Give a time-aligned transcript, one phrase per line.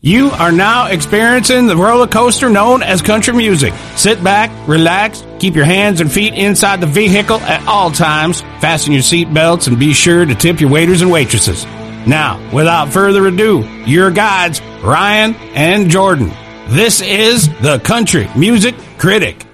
[0.00, 3.74] You are now experiencing the roller coaster known as country music.
[3.96, 8.92] Sit back, relax, keep your hands and feet inside the vehicle at all times, fasten
[8.92, 11.64] your seat belts, and be sure to tip your waiters and waitresses.
[12.06, 16.30] Now, without further ado, your guides, Ryan and Jordan.
[16.68, 19.44] This is the Country Music Critic.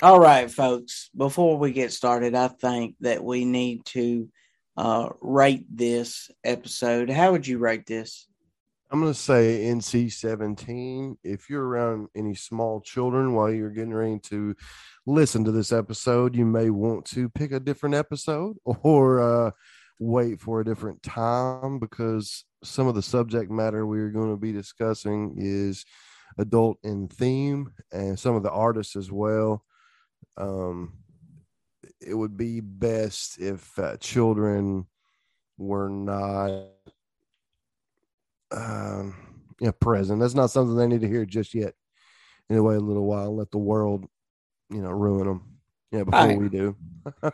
[0.00, 4.30] All right, folks, before we get started, I think that we need to
[4.78, 7.10] uh, rate this episode.
[7.10, 8.27] How would you rate this?
[8.90, 11.18] I'm going to say NC 17.
[11.22, 14.54] If you're around any small children while you're getting ready to
[15.04, 19.50] listen to this episode, you may want to pick a different episode or uh,
[20.00, 24.52] wait for a different time because some of the subject matter we're going to be
[24.52, 25.84] discussing is
[26.38, 29.64] adult in theme and some of the artists as well.
[30.38, 30.94] Um,
[32.00, 34.86] it would be best if uh, children
[35.58, 36.68] were not
[38.50, 39.14] um,
[39.60, 40.20] yeah, present.
[40.20, 41.74] That's not something they need to hear just yet.
[42.50, 44.06] Anyway, a little while, let the world,
[44.70, 45.42] you know, ruin them.
[45.92, 46.38] Yeah, before Right.
[46.38, 46.76] we do.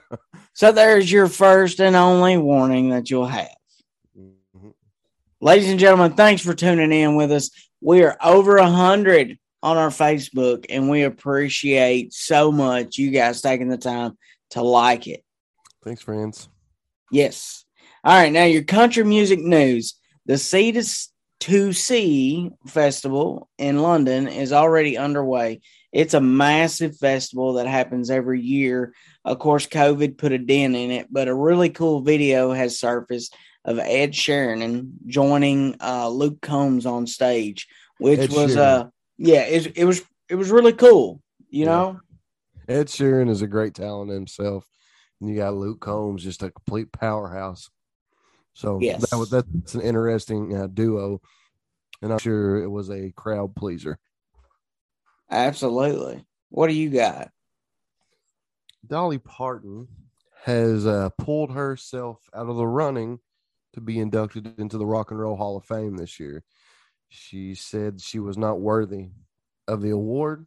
[0.56, 3.48] So there's your first and only warning that you'll have.
[4.16, 4.72] Mhm.
[5.40, 7.50] Ladies and gentlemen, thanks for tuning in with us.
[7.80, 13.40] We are over a hundred on our Facebook, and we appreciate so much you guys
[13.42, 14.16] taking the time
[14.50, 15.24] to like it.
[15.82, 16.48] Thanks, friends.
[17.10, 17.64] Yes.
[18.04, 18.32] All right.
[18.32, 19.94] Now, your country music news.
[20.26, 25.60] The C2C festival in London is already underway.
[25.92, 28.94] It's a massive festival that happens every year.
[29.24, 33.34] Of course, COVID put a dent in it, but a really cool video has surfaced
[33.64, 37.66] of Ed Sheeran joining uh, Luke Combs on stage,
[37.98, 38.84] which Ed was uh
[39.16, 41.20] yeah, it, it was it was really cool.
[41.48, 41.70] You Yeah.
[41.70, 42.00] know,
[42.68, 44.66] Ed Sheeran is a great talent himself.
[45.20, 47.70] And you got Luke Combs, just a complete powerhouse.
[48.54, 49.10] So Yes.
[49.10, 51.20] that was, that's an interesting uh, duo.
[52.02, 53.98] And I'm sure it was a crowd pleaser.
[55.30, 56.24] absolutely.
[56.50, 57.30] What do you got?
[58.86, 59.88] Dolly Parton
[60.44, 63.18] has uh, pulled herself out of the running
[63.72, 66.44] to be inducted into the Rock and Roll Hall of Fame this year.
[67.08, 69.10] She said she was not worthy
[69.66, 70.46] of the award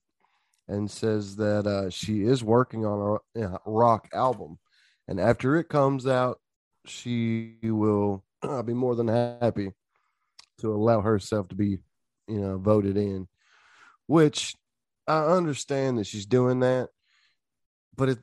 [0.68, 4.60] and says that uh, she is working on a uh, rock album.
[5.08, 6.40] And after it comes out,
[6.90, 8.24] she will
[8.66, 9.72] be more than happy
[10.60, 11.80] to allow herself to be,
[12.28, 13.28] you know, voted in,
[14.08, 14.56] which
[15.08, 16.90] I understand that she's doing that
[17.98, 18.20] but it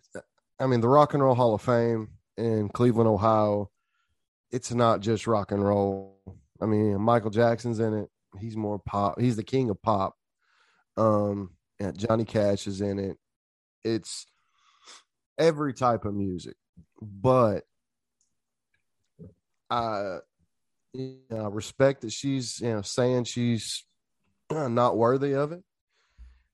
[0.59, 3.71] I mean the Rock and Roll Hall of Fame in Cleveland, Ohio,
[4.51, 6.17] it's not just rock and roll.
[6.61, 8.09] I mean, Michael Jackson's in it.
[8.41, 9.21] He's more pop.
[9.21, 10.15] He's the king of pop.
[10.97, 13.19] Um and Johnny Cash is in it.
[13.85, 14.27] It's
[15.39, 16.55] every type of music.
[17.03, 17.65] But
[19.71, 20.19] I
[20.95, 23.85] you know, respect that she's you know saying she's
[24.51, 25.63] not worthy of it.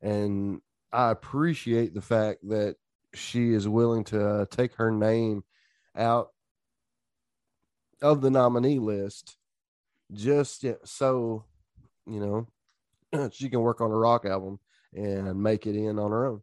[0.03, 0.60] And
[0.93, 2.76] I appreciate the fact that
[3.15, 5.44] she is willing to uh, take her name
[5.97, 6.28] out
[8.00, 9.37] of the nominee list
[10.12, 11.44] just so
[12.06, 12.47] you
[13.12, 14.59] know she can work on a rock album
[14.94, 16.43] and make it in on her own.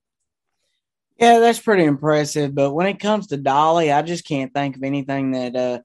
[1.20, 2.54] Yeah, that's pretty impressive.
[2.54, 5.80] But when it comes to Dolly, I just can't think of anything that uh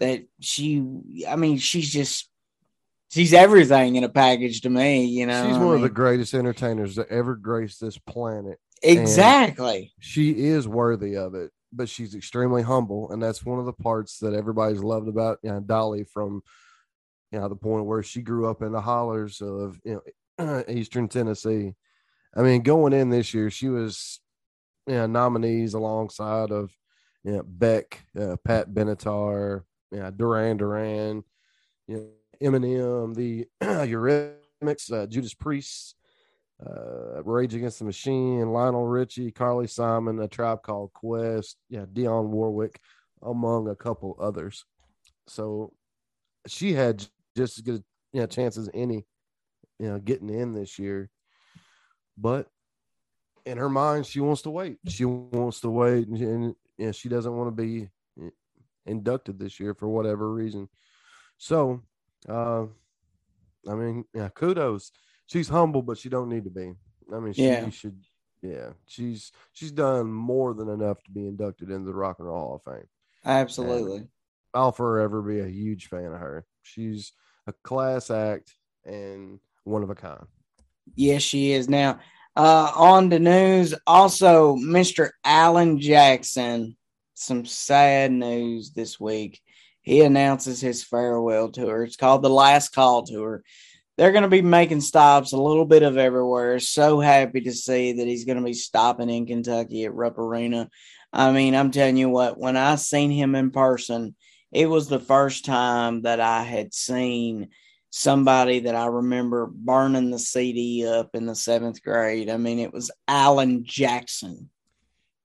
[0.00, 0.84] that she
[1.28, 2.28] I mean, she's just
[3.08, 5.46] she's everything in a package to me, you know.
[5.46, 8.58] She's I one of the greatest entertainers that ever graced this planet.
[8.82, 9.92] exactly.
[10.00, 14.18] She is worthy of it, but she's extremely humble, and that's one of the parts
[14.18, 16.42] that everybody's loved about you know, Dolly from
[17.32, 20.02] you know the point where she grew up in the hollers of you
[20.38, 21.74] know Eastern Tennessee.
[22.36, 24.20] I mean, going in this year, she was
[24.86, 26.70] you know nominees alongside of
[27.24, 31.24] you know Beck, uh, Pat Benatar, you know, Duran Duran,
[31.86, 32.06] you know,
[32.42, 35.94] Eminem, the Eurythmics, uh, Judas Priest,
[36.64, 42.28] uh, Rage Against the Machine, Lionel Richie, Carly Simon, A Tribe Called Quest, yeah, Dionne
[42.28, 42.80] Warwick,
[43.22, 44.64] among a couple others.
[45.26, 45.72] So
[46.46, 47.04] she had
[47.36, 49.06] just as good you know, chance as any,
[49.78, 51.10] you know, getting in this year.
[52.16, 52.48] But
[53.46, 54.78] in her mind, she wants to wait.
[54.88, 57.88] She wants to wait, and, and know, she doesn't want to be
[58.88, 60.68] inducted this year for whatever reason.
[61.36, 61.82] So,
[62.28, 62.64] uh,
[63.68, 64.90] I mean, yeah, kudos.
[65.26, 66.72] she's humble, but she don't need to be.
[67.14, 67.68] I mean, she Yeah.
[67.70, 68.00] should.
[68.40, 72.38] Yeah, she's she's done more than enough to be inducted into the Rock and Roll
[72.38, 72.86] Hall of Fame.
[73.24, 74.06] Absolutely.
[74.54, 76.46] I'll forever be a huge fan of her.
[76.62, 77.12] She's
[77.48, 78.54] a class act
[78.84, 80.24] and one of a kind.
[80.94, 81.68] Yes, she is.
[81.68, 81.98] Now,
[82.36, 85.10] uh, on the news, also, Mr.
[85.24, 86.76] Alan Jackson,
[87.18, 89.40] some sad news this week.
[89.80, 91.82] He announces his farewell tour.
[91.82, 93.42] It's called the Last Call Tour.
[93.96, 96.60] They're going to be making stops a little bit of everywhere.
[96.60, 100.70] So happy to see that he's going to be stopping in Kentucky at Rupp Arena.
[101.12, 104.14] I mean, I'm telling you what, when I seen him in person,
[104.52, 107.48] it was the first time that I had seen
[107.90, 112.30] somebody that I remember burning the CD up in the seventh grade.
[112.30, 114.50] I mean, it was Alan Jackson.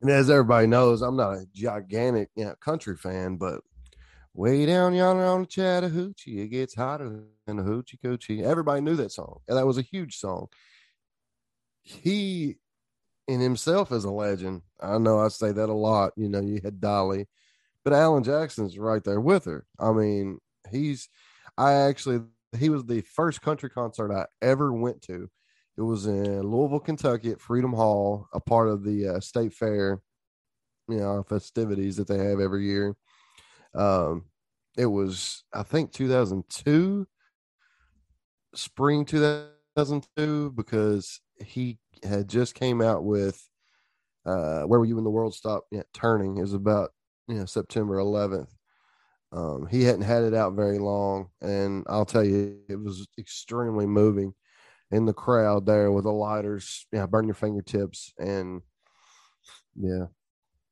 [0.04, 3.62] And as everybody knows, I'm not a gigantic you know, country fan, but
[4.34, 8.44] way down yonder on the Chattahoochee, it gets hotter than a hoochie coochie.
[8.44, 10.48] Everybody knew that song, and that was a huge song.
[11.84, 12.58] He
[13.30, 14.64] in himself is a legend.
[14.82, 16.12] I know I say that a lot.
[16.18, 17.30] You know, you had Dolly,
[17.86, 19.66] but Alan Jackson's right there with her.
[19.80, 20.40] I mean,
[20.70, 21.08] he's
[21.58, 22.24] I actually
[22.60, 25.30] he was the first country concert I ever went to.
[25.78, 30.02] It was in Louisville, Kentucky at Freedom Hall, a part of the uh, state fair,
[30.88, 32.96] you know, festivities that they have every year.
[33.76, 34.26] Um,
[34.78, 37.08] it was, I think, 2002,
[38.56, 43.48] spring 2002, because he had just came out with
[44.26, 46.92] uh, "Where Were You When the World Stopped yeah, Turning." It was about
[47.28, 48.50] you know September 11th.
[49.32, 53.88] Um, he hadn't had it out very long, and I'll tell you, it was extremely
[53.88, 54.34] moving
[54.94, 58.62] in the crowd there with the lighters, yeah, burn your fingertips, and
[59.76, 60.06] yeah,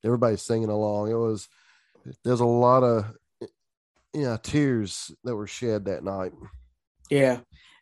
[0.06, 1.09] everybody's singing along.
[1.09, 1.50] It was
[2.23, 3.06] there's a lot of
[4.13, 6.33] yeah tears that were shed that night.
[7.09, 7.39] Yeah.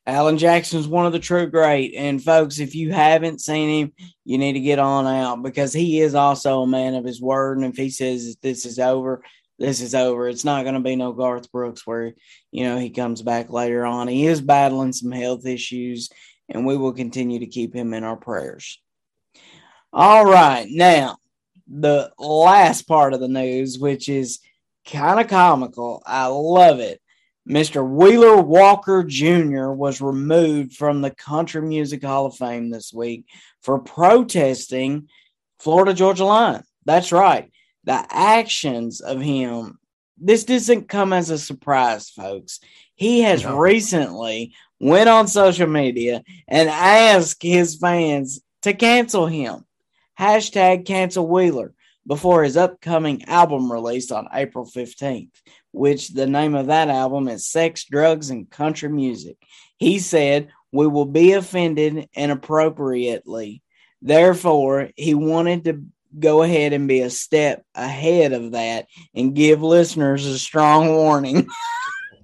[0.07, 1.93] Alan Jackson's one of the true great.
[1.95, 3.93] And folks, if you haven't seen him,
[4.25, 7.59] you need to get on out because he is also a man of his word.
[7.59, 9.21] And if he says this is over,
[9.59, 10.27] this is over.
[10.29, 12.13] It's not going to be no Garth Brooks where,
[12.51, 14.07] you know, he comes back later on.
[14.07, 16.09] He is battling some health issues,
[16.47, 18.81] and we will continue to keep him in our prayers.
[19.91, 20.67] All right.
[20.69, 21.17] Now,
[21.67, 24.39] the last part of the news, which is
[24.85, 26.01] kind of comical.
[26.05, 27.01] I love it.
[27.47, 27.87] Mr.
[27.87, 29.69] Wheeler Walker Jr.
[29.69, 33.25] was removed from the Country Music Hall of Fame this week
[33.61, 35.09] for protesting
[35.59, 36.63] Florida Georgia Line.
[36.85, 37.51] That's right.
[37.85, 39.79] The actions of him,
[40.17, 42.59] this doesn't come as a surprise, folks.
[42.95, 43.57] He has No.
[43.57, 49.65] recently went on social media and asked his fans to cancel him.
[50.19, 51.73] Hashtag cancel Wheeler
[52.05, 55.31] before his upcoming album release on April 15th,
[55.71, 59.37] which the name of that album is Sex, Drugs, and Country Music.
[59.77, 63.61] He said, We will be offended inappropriately.
[64.01, 65.83] Therefore, he wanted to
[66.17, 71.47] go ahead and be a step ahead of that and give listeners a strong warning.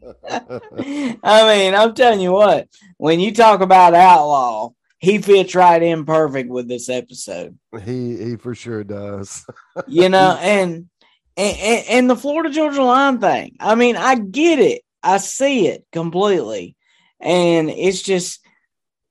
[0.30, 2.68] I mean, I'm telling you what,
[2.98, 8.36] when you talk about outlaw, he fits right in perfect with this episode he he
[8.36, 9.46] for sure does.
[9.88, 10.90] you know, and,
[11.38, 13.56] and and the Florida Georgia line thing.
[13.60, 16.76] I mean, I get it, I see it completely,
[17.20, 18.40] and it's just,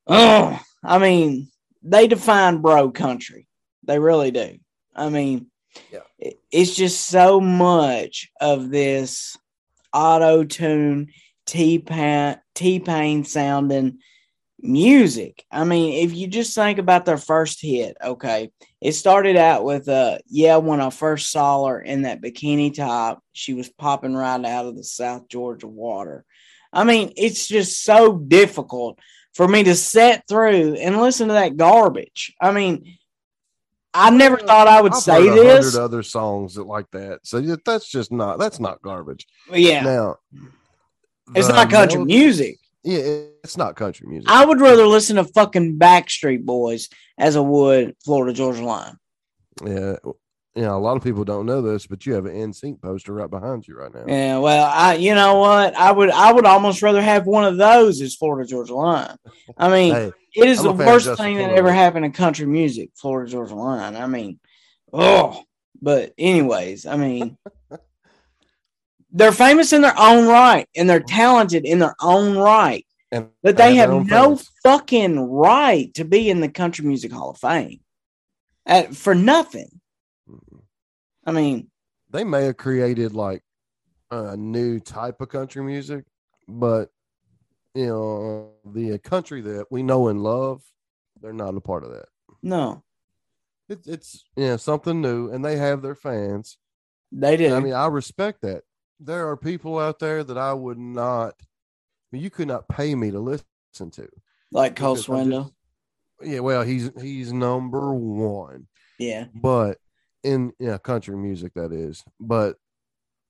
[0.06, 1.49] oh, I mean,
[1.83, 3.47] they define bro country,
[3.85, 4.59] they really do.
[4.94, 5.46] I mean,
[5.92, 6.00] Yeah.
[6.50, 9.36] it's just so much of this
[9.92, 11.08] auto tune
[11.46, 13.98] T Pain T Pain sounding
[14.60, 15.44] music.
[15.50, 19.88] I mean, if you just think about their first hit, okay, it started out with
[19.88, 24.44] uh yeah, when I first saw her in that bikini top, she was popping right
[24.44, 26.24] out of the South Georgia water.
[26.72, 28.98] I mean, it's just so difficult
[29.34, 32.34] for me to set through and listen to that garbage.
[32.40, 32.96] I mean,
[33.94, 35.76] I never thought I would I've say heard this.
[35.76, 37.20] other songs that like that.
[37.22, 39.26] So that's just not that's not garbage.
[39.52, 40.16] yeah, Now,
[41.34, 42.58] it's not country mel- music.
[42.82, 42.98] Yeah,
[43.42, 44.28] it's not country music.
[44.30, 48.96] I would rather listen to fucking Backstreet Boys as I would Florida Georgia Line.
[49.64, 49.96] yeah,
[50.56, 53.12] you know, a lot of people don't know this, but you have an NSYNC poster
[53.14, 54.04] right behind you right now.
[54.06, 55.74] Yeah, well, I you know what?
[55.76, 59.16] I would I would almost rather have one of those as Florida Georgia Line.
[59.56, 62.91] I mean, Hey, it is I'm the worst thing that ever happened in country music,
[62.95, 63.97] Florida Georgia Line.
[63.97, 64.38] I mean,
[64.93, 65.43] oh,
[65.81, 67.37] but anyways, I mean,
[69.12, 73.57] they're famous in their own right and they're talented in their own right, and but
[73.57, 74.50] they have no fans.
[74.62, 77.81] fucking right to be in the Country Music Hall of Fame
[78.67, 79.81] uh, for nothing.
[81.26, 81.71] I mean,
[82.11, 83.43] They may have created like
[84.11, 86.05] a new type of country music,
[86.47, 86.91] but
[87.75, 90.62] you know the uh, country that we know and love,
[91.21, 92.07] they're not a part of that.
[92.43, 92.83] No,
[93.69, 96.59] It's it's yeah something new, and they have their fans.
[97.12, 97.52] they did.
[97.52, 98.62] I mean, I respect that.
[99.00, 101.35] There are people out there that I would not.
[102.12, 103.45] You could not pay me to listen
[103.93, 104.09] to.
[104.52, 105.52] like Cole Swindell.
[106.23, 109.26] Yeah, well, he's he's number one, Yeah.
[109.35, 109.78] but
[110.23, 112.04] in yeah country music that is.
[112.21, 112.57] But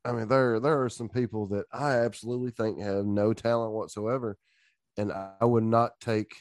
[0.04, 4.36] I mean, there there are some people that I absolutely think have no talent whatsoever,
[4.96, 6.34] and I would not take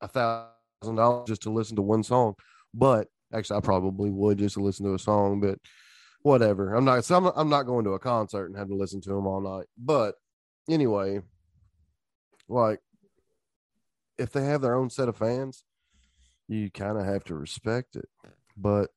[0.00, 2.34] a thousand dollars just to listen to one song.
[2.74, 5.40] But actually, I probably would just to listen to a song.
[5.40, 5.58] But
[6.22, 7.04] whatever, I'm not.
[7.04, 9.40] So I'm, I'm not going to a concert and have to listen to them all
[9.40, 9.66] night.
[9.78, 10.16] But
[10.68, 11.20] anyway,
[12.48, 12.80] like
[14.18, 15.64] if they have their own set of fans,
[16.48, 18.08] you kind of have to respect it.
[18.56, 18.90] But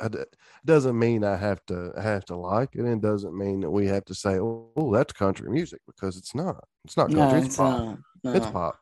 [0.00, 0.18] I d-
[0.64, 3.86] doesn't mean I have to have to like it, and it doesn't mean that we
[3.86, 6.64] have to say, "Oh, that's country music," because it's not.
[6.84, 7.38] It's not No, country.
[7.38, 7.78] it's, it's pop.
[7.78, 7.98] not.
[8.24, 8.32] No.
[8.32, 8.78] It's pop.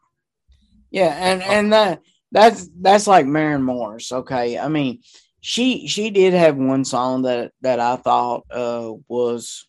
[0.90, 2.00] Yeah, and and that
[2.32, 4.12] that's that's like Maren Morris.
[4.12, 5.00] Okay, I mean,
[5.40, 9.66] she she did have one song that that I thought uh was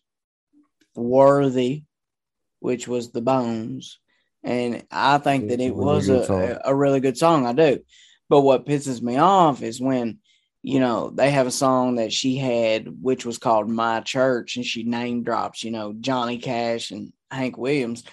[0.94, 1.84] worthy,
[2.60, 3.98] which was the Bones,
[4.42, 6.42] and I think that it was good a, song.
[6.42, 7.46] a a really good song.
[7.46, 7.80] I do,
[8.28, 10.19] but what pisses me off is when
[10.62, 14.64] you know they have a song that she had which was called My Church, and
[14.64, 18.04] she name drops you know Johnny Cash and Hank Williams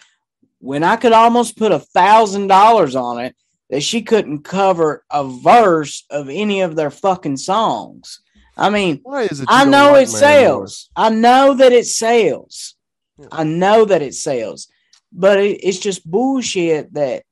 [0.59, 3.35] when I could almost put a thousand dollars on it
[3.69, 8.21] that she couldn't cover a verse of any of their fucking songs.
[8.55, 9.47] I mean, Why is it?
[9.49, 10.89] I know like it sells.
[10.95, 12.75] I know that it sells.
[13.19, 13.27] Yeah.
[13.31, 14.67] I know that it sells,
[15.11, 17.23] but it, it's just bullshit that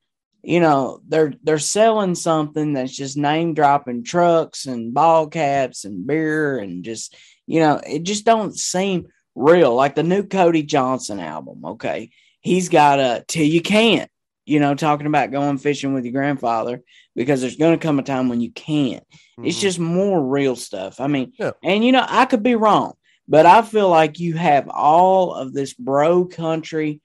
[0.45, 6.05] you know they're they're selling something that's just name dropping trucks and ball caps and
[6.05, 7.15] beer and just
[7.47, 9.73] you know it just don't seem real.
[9.75, 11.65] Like the new Cody Johnson album.
[11.65, 12.11] Okay,
[12.41, 14.09] he's got a till you can't.
[14.45, 16.81] You know, talking about going fishing with your grandfather
[17.15, 19.03] because there's going to come a time when you can't.
[19.43, 19.61] It's Mhm.
[19.61, 20.99] just more real stuff.
[21.01, 21.51] I mean, Yeah.
[21.63, 22.93] and you know, I could be wrong,
[23.27, 27.01] but I feel like you have all of this bro country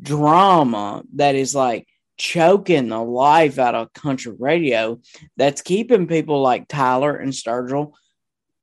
[0.00, 1.86] drama that is like
[2.18, 5.00] choking the life out of country radio
[5.36, 7.92] that's keeping people like Tyler and Sturgill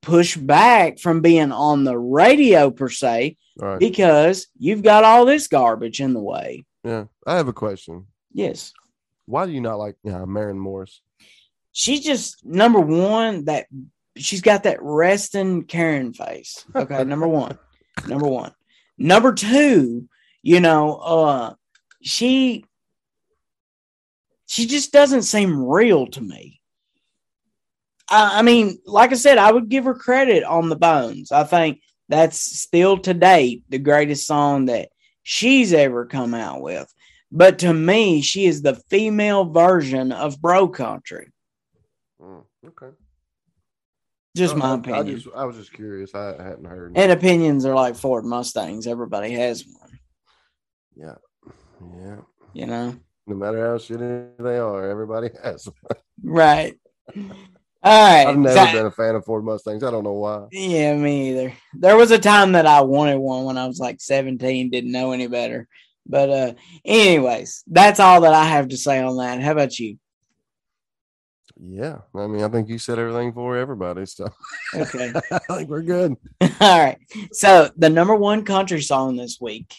[0.01, 3.79] push back from being on the radio per se right.
[3.79, 6.65] because you've got all this garbage in the way.
[6.83, 8.05] Yeah, I have a question.
[8.31, 8.74] Yes.
[9.25, 11.01] Why do you not like yeah, Maren Morris?
[11.75, 13.67] she's just number one that
[14.15, 16.65] she's got that resting Karen face.
[16.74, 17.59] Okay, number one.
[18.07, 18.53] Number one.
[18.97, 20.07] Number two,
[20.41, 21.53] you know, uh
[22.01, 22.65] she
[24.45, 26.61] she just doesn't seem real to me.
[28.09, 31.31] I, I mean, like I said, I would give her credit on the bones.
[31.31, 34.89] I think that's still to date the greatest song that
[35.23, 36.91] she's ever come out with.
[37.31, 41.31] But to me, she is the female version of Bro Country.
[42.21, 42.95] Mm, okay,
[44.37, 45.07] Just my opinion.
[45.07, 46.13] I just I was just curious.
[46.15, 46.93] I hadn't heard.
[46.95, 48.87] and opinions are like Ford Mustangs.
[48.87, 49.99] Everybody has one,
[50.95, 51.15] yeah,
[51.81, 52.17] yeah.
[52.53, 52.95] you know?
[53.27, 55.65] No matter how shitty they are, everybody has.
[55.65, 55.75] one.
[56.24, 56.75] Right.
[57.15, 57.22] All
[57.84, 58.27] right.
[58.27, 59.84] I've never Zach- been a fan of Ford Mustangs.
[59.84, 60.48] I don't know why.
[60.51, 61.53] Yeah, me either.
[61.74, 65.12] There was a time that I wanted one when I was like 17, didn't know
[65.12, 65.67] any better.
[66.08, 66.53] But uh
[66.84, 69.41] anyways, that's all that I have to say on that.
[69.41, 69.98] How about you?
[71.60, 74.05] Yeah, I mean, I think you said everything for everybody.
[74.05, 74.27] So
[74.75, 75.12] Okay.
[75.32, 76.15] I think we're good.
[76.41, 76.98] all right.
[77.32, 79.74] So the number one country song this week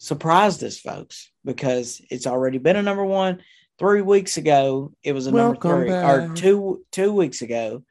[0.00, 3.40] surprised us, folks, because it's already been a number one.
[3.78, 7.82] Three weeks ago, it was a number Welcome three, or two two weeks ago,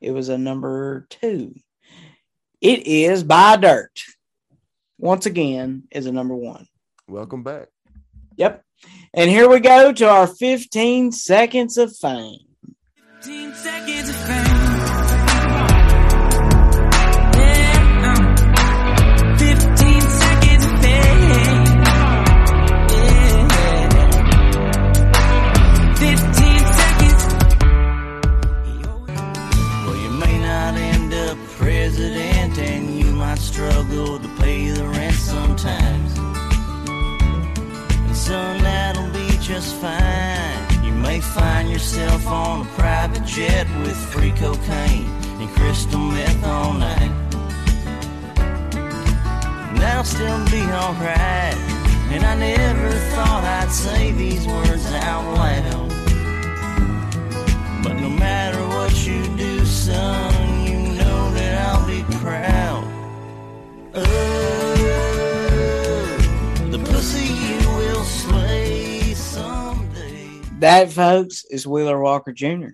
[0.00, 1.54] it was a number two.
[2.60, 4.02] It is by Dirt.
[4.98, 6.66] Once again, is a number one.
[7.06, 7.68] Welcome back.
[8.36, 8.64] Yep.
[9.14, 12.40] And here we go to our 15 seconds of fame.
[13.20, 14.55] 15 seconds of fame.
[71.50, 72.68] Is Wheeler Walker Jr.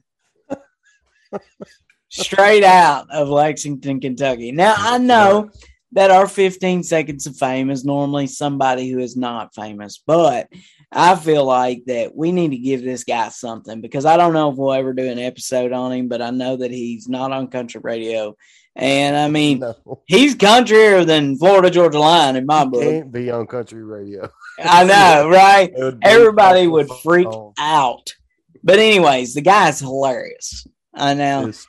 [2.09, 4.52] Straight out of Lexington, Kentucky.
[4.52, 5.50] Now, I know
[5.93, 10.49] that our 15 seconds of fame is normally somebody who is not famous, but
[10.91, 14.50] I feel like that we need to give this guy something because I don't know
[14.50, 17.49] if we'll ever do an episode on him, but I know that he's not on
[17.49, 18.37] country radio.
[18.75, 22.83] And I mean, No, he's countryer than Florida Georgia Line in my book.
[22.83, 24.31] can't be on country radio.
[24.59, 25.73] I know, right?
[25.75, 28.14] Would Everybody would freak out.
[28.62, 30.66] But anyways, the guy's hilarious.
[30.95, 31.66] I know Yes.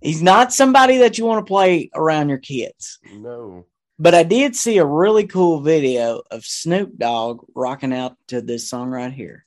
[0.00, 2.98] he's not somebody that you want to play around your kids.
[3.12, 3.66] No.
[3.98, 8.68] But I did see a really cool video of Snoop Dogg rocking out to this
[8.68, 9.46] song right here.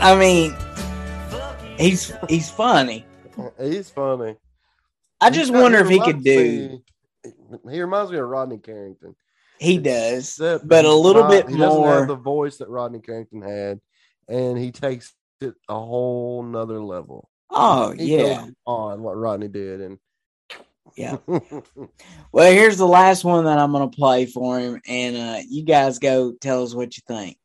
[0.00, 0.54] I mean,
[1.76, 3.04] he's he's funny.
[3.60, 4.36] He's funny.
[5.20, 6.80] I just He's wonder if he could do.
[7.70, 9.16] He reminds me of Rodney Carrington.
[9.58, 11.98] He does, Except but a little not- bit he doesn't more.
[11.98, 13.80] have the voice that Rodney Carrington had,
[14.28, 17.28] and he takes it a whole nother level.
[17.50, 19.98] Oh He yeah, on what Rodney did, and
[20.96, 21.16] yeah.
[22.32, 25.98] Well, here's the last one that I'm gonna play for him, and uh, you guys
[25.98, 27.36] go tell us what you think.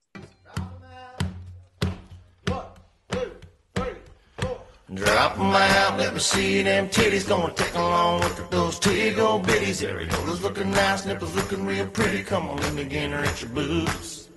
[4.93, 7.27] Drop 'em out, let me see them titties.
[7.27, 9.81] Gonna take along look at those tickle bitties.
[9.81, 12.21] Areolas looking nice, nipples looking real pretty.
[12.21, 14.29] Come on, let me get her at your boobs.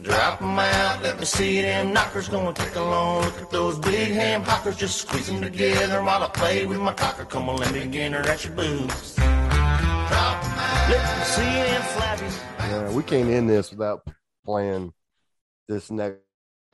[0.00, 2.28] Drop 'em out, let me see them knockers.
[2.28, 4.76] Gonna take along look at those big ham hockers.
[4.76, 7.24] Just squeeze them together while I play with my cocker.
[7.24, 9.16] Come on, let me get her at your boobs.
[9.16, 12.36] Drop 'em out, let me see them flabbies.
[12.60, 14.06] yeah, we can't end this without
[14.44, 14.92] playing
[15.68, 16.20] this next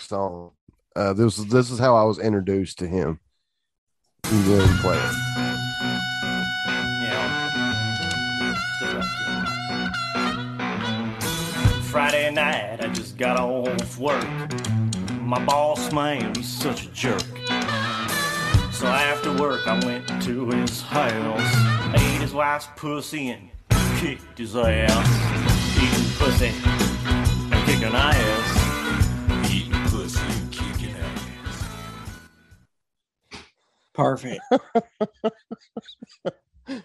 [0.00, 0.55] song.
[0.96, 3.20] Uh, this is this is how I was introduced to him.
[4.32, 5.02] You it.
[11.82, 14.26] Friday night, I just got off work.
[15.20, 17.20] My boss man, he's such a jerk.
[18.72, 23.50] So after work, I went to his house, ate his wife's pussy and
[23.98, 25.76] kicked his ass.
[25.76, 26.52] Eating pussy
[27.54, 28.55] and kicking ass.
[33.96, 34.40] Perfect.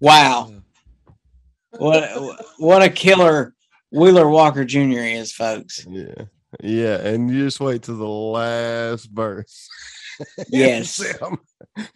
[0.00, 0.52] wow.
[1.78, 3.54] What what a killer
[3.90, 5.00] Wheeler Walker Jr.
[5.00, 5.86] is, folks.
[5.88, 6.24] Yeah,
[6.62, 9.68] yeah, and you just wait to the last verse.
[10.50, 11.02] Yes.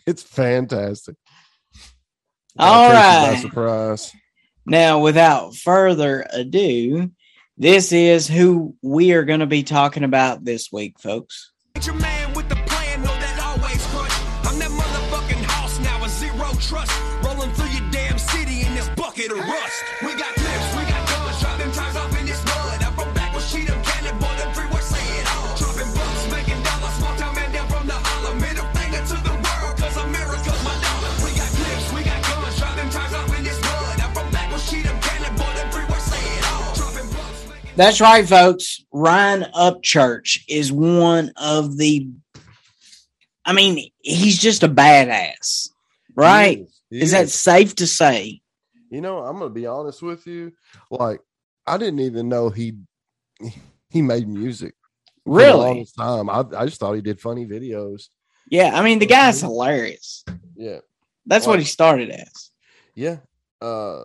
[0.07, 1.14] It's fantastic.
[2.59, 3.35] All right.
[3.35, 4.12] By surprise.
[4.64, 7.11] Now, without further ado,
[7.59, 11.53] this is who we are going to be talking about this week, folks.
[37.77, 38.85] That's right, folks.
[38.93, 42.09] Ryan Upchurch is one of the.
[43.45, 45.69] I mean, he's just a badass,
[46.15, 46.59] right?
[46.59, 46.81] He is.
[46.91, 48.41] He Is that safe to say?
[48.91, 50.53] You know, I'm gonna be honest with you.
[50.91, 51.21] Like,
[51.67, 52.75] I didn't even know he
[53.91, 54.75] he made music.
[55.27, 55.59] Really?
[55.59, 56.31] longest time.
[56.31, 58.05] I I just thought he did funny videos.
[58.49, 58.71] Yeah.
[58.79, 60.25] I mean, the guy's hilarious.
[60.55, 60.79] Yeah,
[61.27, 62.51] That's what he started as.
[62.95, 63.17] yeah.
[63.61, 64.05] Uh,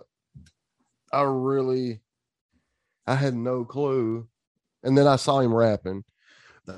[1.12, 2.00] I really,
[3.10, 4.28] I had no clue,
[4.84, 6.04] and then I saw him rapping.
[6.68, 6.74] I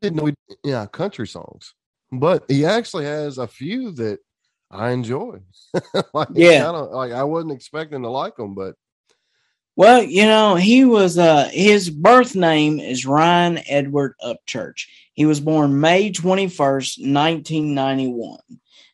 [0.00, 1.74] didn't know he, yeah, country songs,
[2.10, 4.18] but he actually has a few that
[4.72, 5.38] I enjoy.
[6.14, 6.64] like, Yeah.
[6.64, 8.74] kinda, like I wasn't expecting to like them, but
[9.76, 14.86] Well, you know, he was uh his birth name is Ryan Edward Upchurch.
[15.12, 18.38] He was born May 21st, 1991.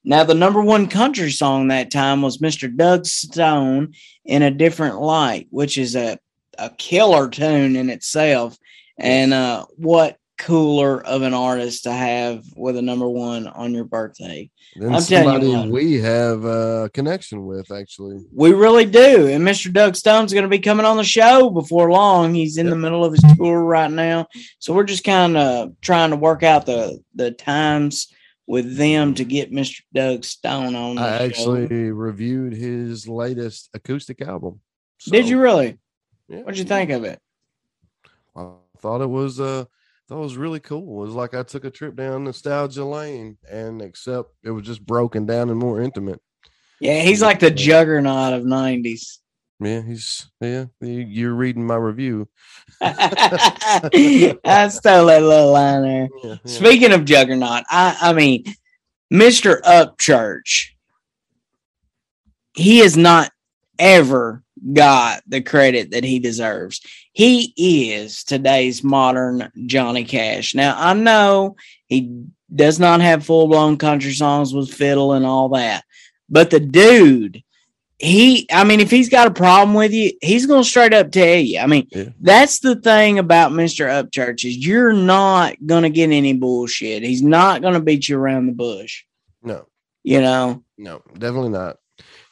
[0.05, 2.75] Now, the number one country song that time was Mr.
[2.75, 3.95] Doug Stone
[4.27, 6.19] in a different light, which is a,
[6.59, 8.57] a killer tune in itself.
[8.99, 13.85] And uh what cooler of an artist to have with a number one on your
[13.85, 14.49] birthday.
[14.77, 15.83] Then I'm telling you somebody what.
[15.83, 18.21] we have a connection with actually.
[18.33, 19.27] We really do.
[19.27, 19.73] And Mr.
[19.73, 22.35] Doug Stone's going to be coming on the show before long.
[22.35, 24.29] He's in the middle of his tour right now.
[24.61, 28.09] So we're just kind of trying to work out the, the times
[28.47, 29.81] with them to get Mr.
[29.93, 30.99] Doug Stone on.
[30.99, 31.25] I show.
[31.25, 34.61] actually reviewed his latest acoustic album.
[35.11, 35.79] did you really?
[36.29, 36.41] Yeah.
[36.41, 37.21] What'd you think of it?
[38.37, 39.65] I thought it was uh
[40.09, 41.03] thought it was really cool.
[41.03, 44.85] It was like I took a trip down nostalgia lane and except it was just
[44.85, 46.21] broken down and more intimate.
[46.81, 49.19] Yeah, he's like the juggernaut of 90s.
[49.61, 52.29] Yeah, he's yeah, you- you're reading my review.
[52.81, 56.09] I stole that little line there.
[56.23, 56.37] Yeah, yeah.
[56.45, 58.45] Speaking of juggernaut, I, I mean,
[59.13, 59.61] Mr.
[59.63, 60.67] Upchurch,
[62.55, 63.33] he is not
[63.79, 66.81] ever got the credit that he deserves.
[67.13, 67.53] He
[67.93, 70.55] is today's modern Johnny Cash.
[70.55, 75.49] Now, I know he does not have full blown country songs with fiddle and all
[75.51, 75.85] that,
[76.31, 77.43] but the dude,
[77.99, 81.11] he, I mean, if he's got a problem with you, he's going to straight up
[81.11, 81.59] tell you.
[81.59, 82.11] I mean, Yeah.
[82.21, 83.89] that's the thing about Mr.
[83.89, 87.03] Upchurch is you're not going to get any bullshit.
[87.03, 89.03] He's not going to beat you around the bush,
[89.43, 89.67] No,
[90.05, 90.63] you know?
[90.77, 91.79] no, definitely not.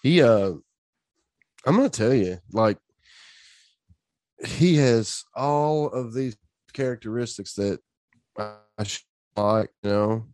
[0.03, 0.53] He uh
[1.67, 2.79] I'm gonna tell you, like
[4.47, 6.37] he has all of these
[6.73, 7.81] characteristics that
[8.39, 8.57] I
[9.37, 10.25] like, you know.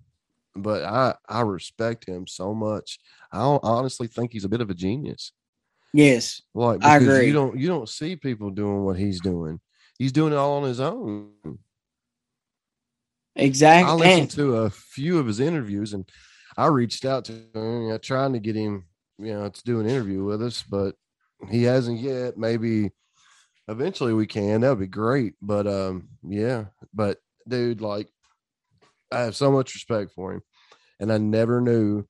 [0.55, 2.99] But I I respect him so much.
[3.33, 5.33] I honestly think he's a bit of a genius.
[5.95, 6.43] Yes.
[6.55, 7.27] Like I agree.
[7.27, 9.61] you don't you don't see people doing what he's doing.
[9.99, 11.31] He's doing it all on his own.
[13.35, 13.91] Exactly.
[13.91, 16.07] I listened to a few of his interviews and
[16.57, 18.85] I reached out to him, you know, trying to get him,
[19.19, 20.97] you know, to do an interview with us, but
[21.51, 22.37] he hasn't yet.
[22.37, 22.91] Maybe
[23.69, 24.61] eventually we can.
[24.61, 25.35] That would be great.
[25.41, 26.67] But um, yeah.
[26.95, 28.09] But dude, like
[29.11, 30.43] I have so much respect for him.
[31.01, 32.05] And I never knew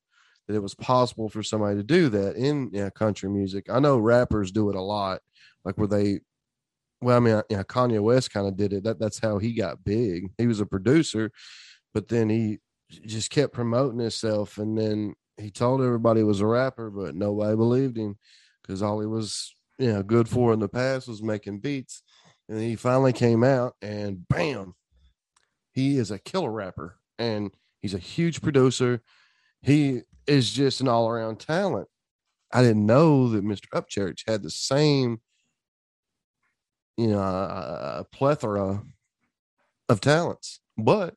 [0.46, 3.70] that it was possible for somebody to do that in yeah, country music.
[3.70, 5.20] I know rappers do it a lot,
[5.64, 6.20] like where they
[7.00, 8.84] well, I mean, yeah, Kanye West kind of did it.
[8.84, 10.30] That that's how he got big.
[10.38, 11.32] He was a producer,
[11.92, 12.58] but then he
[13.06, 17.56] just kept promoting himself, and then he told everybody he was a rapper, but nobody
[17.56, 18.16] believed him
[18.62, 22.02] because all he was, you know, good for in the past was making beats.
[22.48, 24.74] And he finally came out, and bam,
[25.72, 29.02] he is a killer rapper, and he's a huge producer.
[29.62, 31.88] He is just an all around talent.
[32.52, 33.68] I didn't know that Mr.
[33.74, 35.20] Upchurch had the same
[36.96, 38.82] you know, a, a plethora
[39.88, 41.14] of talents, but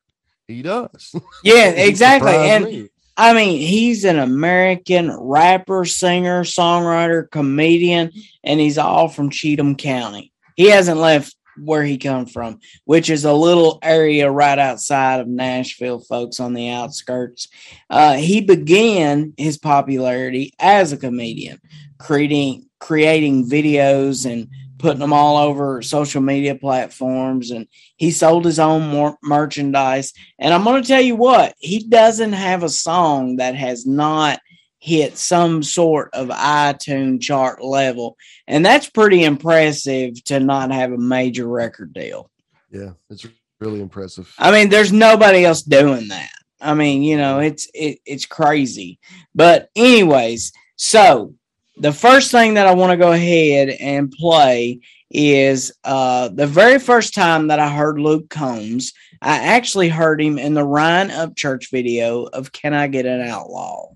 [0.48, 1.14] he does.
[1.44, 2.32] yeah, exactly.
[2.32, 2.88] And me.
[3.16, 8.12] I mean, he's an American rapper, singer, songwriter, comedian,
[8.44, 10.32] and he's all from Cheatham County.
[10.54, 15.28] He hasn't left where he come from, which is a little area right outside of
[15.28, 17.48] Nashville, folks, on the outskirts.
[17.88, 21.60] Uh, he began his popularity as a comedian,
[21.98, 24.48] creating creating videos and
[24.86, 30.54] putting them all over social media platforms and he sold his own more merchandise and
[30.54, 34.40] i'm going to tell you what he doesn't have a song that has not
[34.78, 40.98] hit some sort of itunes chart level and that's pretty impressive to not have a
[40.98, 42.30] major record deal
[42.70, 43.26] yeah, it's
[43.60, 44.32] really impressive.
[44.38, 46.30] I mean, there's nobody else doing that.
[46.60, 48.98] I mean, you know, it's it, it's crazy.
[49.34, 51.34] But anyways, so
[51.76, 56.78] the first thing that I want to go ahead and play is uh the very
[56.78, 61.70] first time that I heard Luke Combs, I actually heard him in the Ryan Upchurch
[61.70, 63.95] video of Can I Get an Outlaw?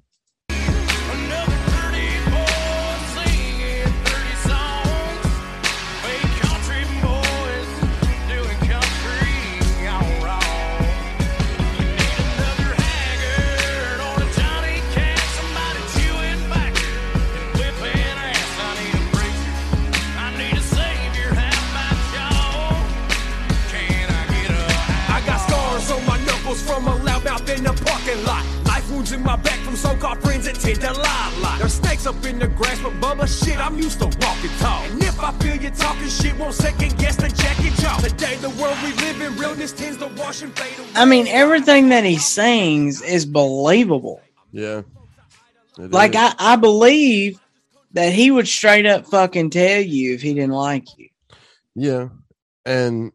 [27.60, 28.44] In the parking lot.
[28.64, 31.58] Life wounds in my back from so-called friends that tend to lie a lot.
[31.58, 34.82] There's snakes up in the grass, but Bubba, shit, I'm used to walking tall.
[34.84, 37.98] And if I feel you talking shit, won't second guess the jacket jaw.
[37.98, 40.88] Today, the world we live in, realness tends to wash and fade away.
[40.94, 44.22] I mean, everything that he sings is believable.
[44.52, 44.82] Yeah,
[45.76, 46.16] Like is.
[46.16, 47.38] I, I believe
[47.92, 51.08] that he would straight up fucking tell you if he didn't like you.
[51.74, 52.08] yeah,
[52.64, 53.12] and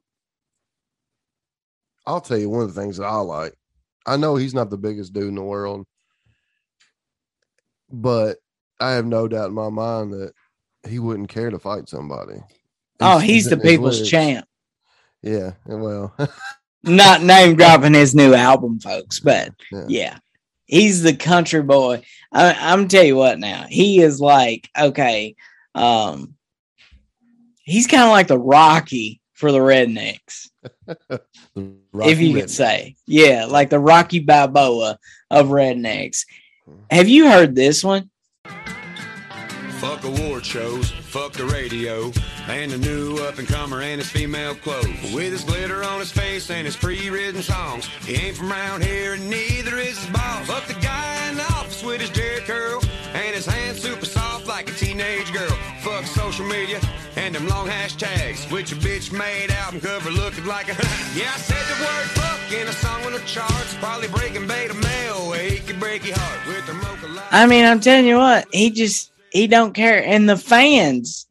[2.05, 3.53] I'll tell you one of the things that I like.
[4.05, 5.85] I know he's not the biggest dude in the world,
[7.91, 8.37] but
[8.79, 10.33] I have no doubt in my mind that
[10.87, 12.35] he wouldn't care to fight somebody.
[12.99, 14.09] Oh, He's- he's the people's lyrics.
[14.11, 14.47] champ.
[15.21, 16.15] Yeah, well,
[16.83, 19.85] not name dropping his new album, folks, but Yeah.
[19.87, 20.17] yeah,
[20.65, 22.03] he's the country boy.
[22.31, 25.35] I, I'm tell you what now, he is like okay,
[25.73, 26.35] um,
[27.63, 30.49] he's kind of like the Rocky for the rednecks,
[30.87, 31.21] The
[31.59, 34.97] if Rocky you could say, yeah, like the Rocky Balboa
[35.29, 36.25] of rednecks.
[36.67, 36.79] Mm-hmm.
[36.89, 38.09] Have you heard this one?
[39.79, 42.11] Fuck award shows, fuck the radio,
[42.47, 45.13] and the new up and comer and his female clothes.
[45.13, 49.13] With his glitter on his face and his pre-written songs, he ain't from around here
[49.13, 50.47] and neither is his boss.
[50.47, 52.81] Fuck the guy in the office with his Jheri curl
[53.13, 55.55] and his hands super soft like a teenage girl.
[55.81, 56.79] Fuck social media
[57.25, 60.73] and them long hashtags, which a bitch made album cover looking like a.
[61.15, 64.75] yeah, I said the word fuck in a song on the charts, probably breaking beta
[64.75, 67.25] mail, where he could break your heart with the mocha light.
[67.31, 70.05] I mean, I'm telling you what, he just he don't care.
[70.05, 71.25] And the fans,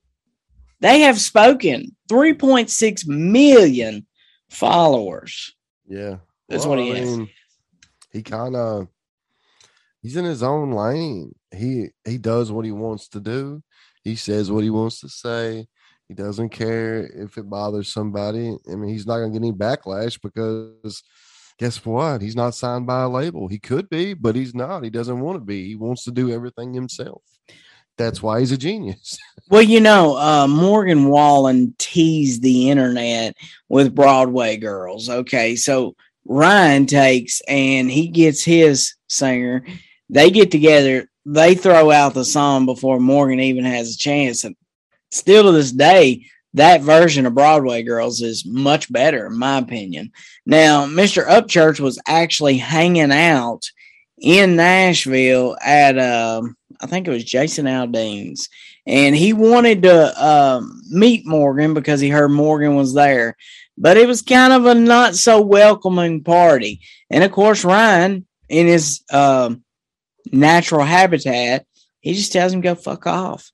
[0.81, 1.95] they have spoken.
[2.11, 4.07] 3.6 million
[4.51, 5.55] followers.
[5.87, 6.17] Yeah,
[6.49, 7.21] That's what he is.
[8.11, 8.89] He kind of
[10.03, 11.37] he's in his own lane.
[11.55, 13.63] He he does what he wants to do.
[14.03, 15.69] He says what he wants to say.
[16.09, 18.57] He doesn't care if it bothers somebody.
[18.71, 21.03] I mean, he's not going to get any backlash because
[21.59, 22.21] guess what?
[22.21, 23.49] He's not signed by a label.
[23.49, 24.85] He could be, but he's not.
[24.85, 25.67] He doesn't want to be.
[25.67, 27.23] He wants to do everything himself.
[27.97, 29.19] That's why he's a genius.
[29.51, 33.37] Well, you know, uh, Morgan Wallen teased the internet
[33.69, 35.11] with Broadway girls.
[35.11, 39.67] Okay, so Ryan takes and he gets his singer.
[40.09, 41.11] They get together.
[41.27, 44.45] They throw out the song before Morgan even has a chance.
[44.45, 44.57] And
[45.15, 50.13] still to this day, that version of Broadway Girls is much better, in my opinion.
[50.47, 51.27] Now, Mr.
[51.27, 53.71] Upchurch was actually hanging out
[54.19, 58.49] in Nashville at, um, I think it was Jason Aldean's
[58.87, 63.37] and he wanted to um, meet Morgan because he heard Morgan was there.
[63.77, 66.81] But it was kind of a not so welcoming party.
[67.11, 69.65] And of course, Ryan, in his um,
[70.31, 71.67] natural habitat,
[72.01, 73.51] he just tells him go fuck off.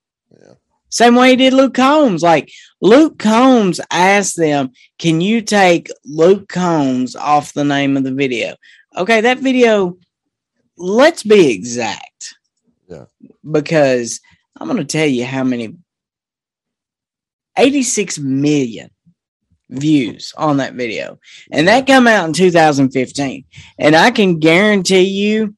[0.90, 2.22] Same way he did Luke Combs.
[2.22, 8.12] Like Luke Combs asked them, "Can you take Luke Combs off the name of the
[8.12, 8.56] video?"
[8.96, 9.96] Okay, that video.
[10.76, 12.34] Let's be exact.
[12.88, 13.04] Yeah.
[13.48, 14.20] Because
[14.56, 15.76] I'm going to tell you how many
[17.56, 18.90] 86 million
[19.68, 21.18] views on that video.
[21.52, 23.44] And that come out in 2015.
[23.78, 25.54] And I can guarantee you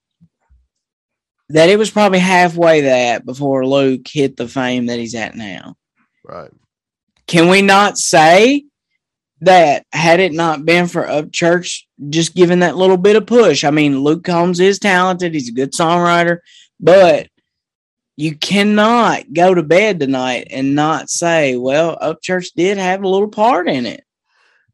[1.48, 5.76] that it was probably halfway that before Luke hit the fame that he's at now.
[6.24, 6.50] Right.
[7.26, 8.64] Can we not say
[9.40, 13.64] that had it not been for Upchurch just giving that little bit of push?
[13.64, 16.38] I mean, Luke Combs is talented, he's a good songwriter,
[16.81, 17.28] but
[18.16, 23.28] you cannot go to bed tonight and not say, well, Upchurch did have a little
[23.28, 24.05] part in it.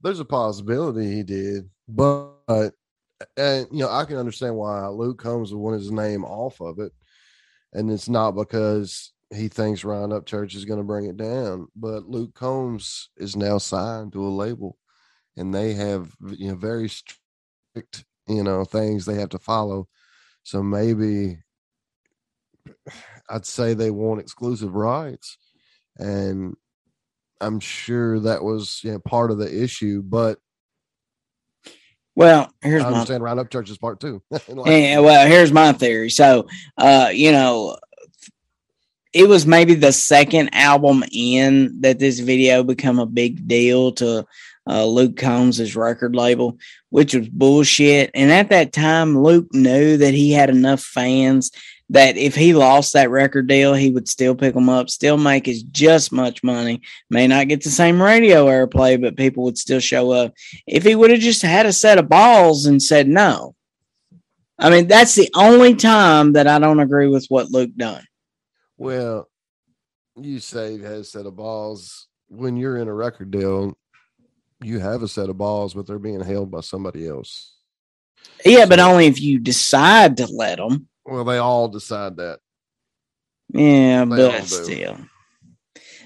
[0.02, 2.74] There's a possibility he did, but
[3.36, 6.78] and you know I can understand why Luke Combs would want his name off of
[6.78, 6.92] it,
[7.72, 12.08] and it's not because he thinks Ryan Upchurch is going to bring it down, but
[12.08, 14.76] Luke Combs is now signed to a label,
[15.36, 19.88] and they have you know very strict you know things they have to follow,
[20.42, 21.38] so maybe
[23.28, 25.36] I'd say they want exclusive rights,
[25.96, 26.54] and
[27.40, 30.38] I'm sure that was you know, part of the issue, but
[32.18, 34.20] Well, here's I my understand Ryan Upchurch's part too.
[34.66, 36.10] Yeah, well, here's my theory.
[36.10, 37.78] So, uh, you know,
[39.12, 44.26] it was maybe the second album in that this video become a big deal to
[44.68, 46.58] uh, Luke Combs' record label,
[46.90, 48.10] which was bullshit.
[48.14, 51.52] And at that time, Luke knew that he had enough fans
[51.90, 55.48] that if he lost that record deal, he would still pick them up, still make
[55.48, 59.80] as just much money, may not get the same radio airplay, but people would still
[59.80, 60.34] show up.
[60.66, 63.54] If he would have just had a set of balls and said no,
[64.58, 68.04] I mean, that's the only time that I don't agree with what Luke done.
[68.76, 69.28] Well,
[70.16, 72.08] you say he has a set of balls.
[72.28, 73.78] When you're in a record deal,
[74.62, 77.54] you have a set of balls, but they're being held by somebody else.
[78.44, 80.88] Yeah, but only if you decide to let them.
[81.08, 82.40] Well, they all decide that.
[83.50, 84.98] Yeah, They but still,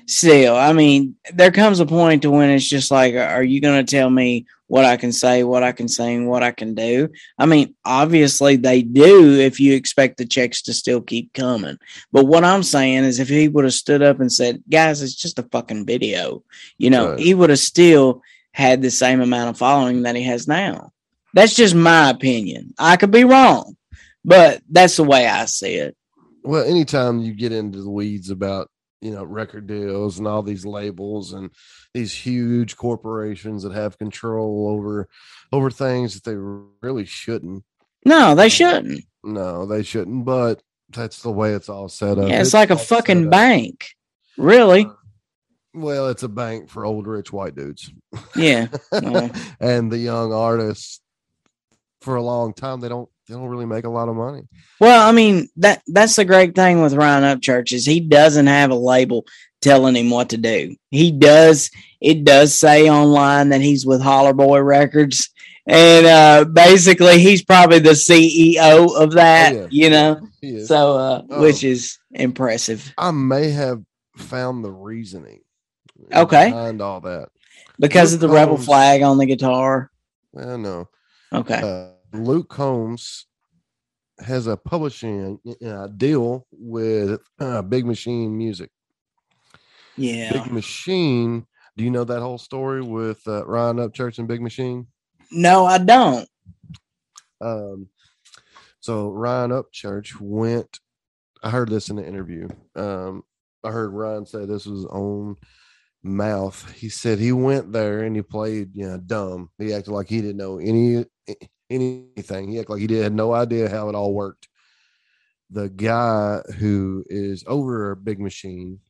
[0.07, 3.85] still, I mean, there comes a point to when it's just like, are you going
[3.85, 7.09] to tell me what I can say, what I can sing, what I can do?
[7.39, 11.79] I mean, obviously they do if you expect the checks to still keep coming.
[12.13, 15.15] But what I'm saying is, if he would have stood up and said, guys, it's
[15.17, 16.45] just a fucking video,
[16.79, 17.19] you know, Right.
[17.19, 20.93] he would have still had the same amount of following that he has now.
[21.35, 22.75] That's just my opinion.
[22.79, 23.77] I could be wrong,
[24.25, 25.97] but that's the way I see it.
[26.45, 28.69] Well, anytime you get into the weeds about
[29.01, 31.51] you know record deals and all these labels and
[31.93, 35.09] these huge corporations that have control over
[35.53, 37.65] over things that they really shouldn't.
[38.05, 39.05] No, they shouldn't.
[39.23, 40.25] No, they shouldn't.
[40.25, 42.29] But that's the way it's all set up.
[42.29, 43.89] Yeah, it's like a fucking bank.
[44.37, 44.87] Really?
[44.87, 44.93] Uh,
[45.75, 47.91] well, it's a bank for old rich white dudes.
[48.37, 48.69] Yeah.
[49.61, 51.01] And the young artists
[52.01, 54.43] for a long time they don't they don't really make a lot of money.
[54.81, 58.71] Well, I mean that that's the great thing with Ryan Upchurch is he doesn't have
[58.71, 59.25] a label
[59.61, 60.75] telling him what to do.
[60.91, 65.31] He does it does say online that he's with Holler Boy Records,
[65.67, 69.55] and uh, basically he's probably the CEO of that.
[69.55, 69.67] Oh, yeah.
[69.71, 70.29] You know,
[70.67, 71.43] so uh, Oh.
[71.43, 73.83] which is impressive I may have
[74.17, 75.41] found the reasoning.
[76.13, 76.51] Okay.
[76.51, 77.29] Behind all that.
[77.79, 79.91] because of the rebel flag on the guitar.
[80.33, 80.89] Well, no.
[81.33, 83.27] Okay, Uh, Luke Combs
[84.21, 88.71] has a publishing uh, deal with uh, Big Machine Music.
[89.97, 90.33] yeah.
[90.33, 91.47] Big Machine.
[91.77, 94.87] Do you know that whole story with uh, Ryan Upchurch and Big Machine?
[95.31, 96.29] No, I don't.
[97.41, 97.89] Um,
[98.81, 100.81] so Ryan Upchurch went.
[101.43, 102.49] I heard this in the interview.
[102.77, 103.25] Um,
[103.65, 105.37] I heard Ryan say this was his own
[106.03, 106.73] mouth.
[106.73, 109.51] He said he went there and he played, you know, dumb.
[109.59, 111.07] He acted like he didn't know any
[111.73, 112.51] anything.
[112.51, 114.49] He acted like he did had no idea how it all worked.
[115.51, 118.81] The guy who is over a Big Machine,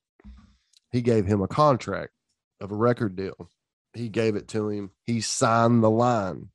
[0.90, 2.12] he gave him a contract
[2.60, 3.50] of a record deal.
[3.94, 4.90] He gave it to him.
[5.04, 6.48] He signed the line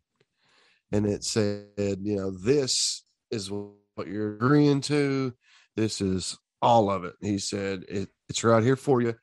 [0.92, 5.34] and it said, you know, this is what you're agreeing to.
[5.76, 7.16] This is all of it.
[7.22, 9.16] He said, it, it's right here for you.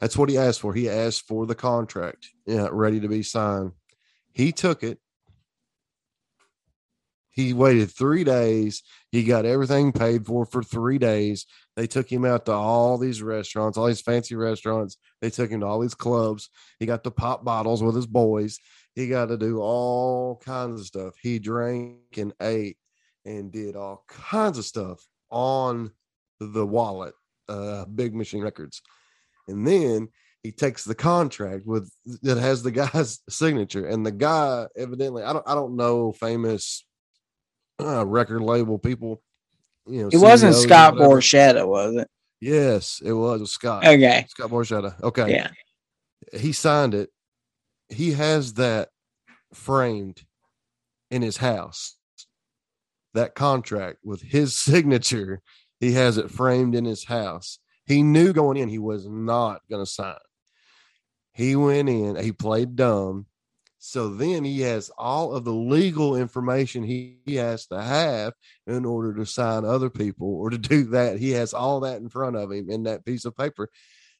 [0.00, 0.74] That's what he asked for.
[0.74, 3.72] He asked for the contract, yeah, ready to be signed.
[4.32, 4.98] He took it.
[7.36, 8.82] He waited three days.
[9.12, 11.44] He got everything paid for for three days.
[11.76, 14.96] They took him out to all these restaurants, all these fancy restaurants.
[15.20, 16.48] They took him to all these clubs.
[16.80, 18.58] He got to pop bottles with his boys.
[18.94, 21.14] He got to do all kinds of stuff.
[21.20, 22.78] He drank and ate
[23.26, 25.90] and did all kinds of stuff on
[26.40, 27.12] the wallet,
[27.50, 28.80] uh, Big Machine Records.
[29.46, 30.08] And then
[30.42, 35.34] he takes the contract with that has the guy's signature, and the guy evidently I
[35.34, 36.85] don't I don't know famous
[37.80, 39.22] uh, record label people.
[39.86, 40.94] You know, It wasn't Scott.
[40.94, 42.08] Borchetta, was it?
[42.40, 43.40] Yes, it was.
[43.40, 43.86] It was Scott.
[43.86, 44.26] Okay.
[44.28, 45.00] Scott Borchetta.
[45.02, 45.30] Okay.
[45.30, 45.50] Yeah.
[46.32, 47.10] He signed it.
[47.88, 48.88] He has that
[49.54, 50.24] framed
[51.10, 51.96] in his house.
[53.14, 55.40] That contract with his signature,
[55.80, 57.58] he has it framed in his house.
[57.86, 60.16] He knew going in he was not going to sign.
[61.32, 63.26] He went in, he played dumb.
[63.88, 68.32] So then he has all of the legal information he, he has to have
[68.66, 71.20] in order to sign other people or to do that.
[71.20, 73.68] He has all that in front of him in that piece of paper.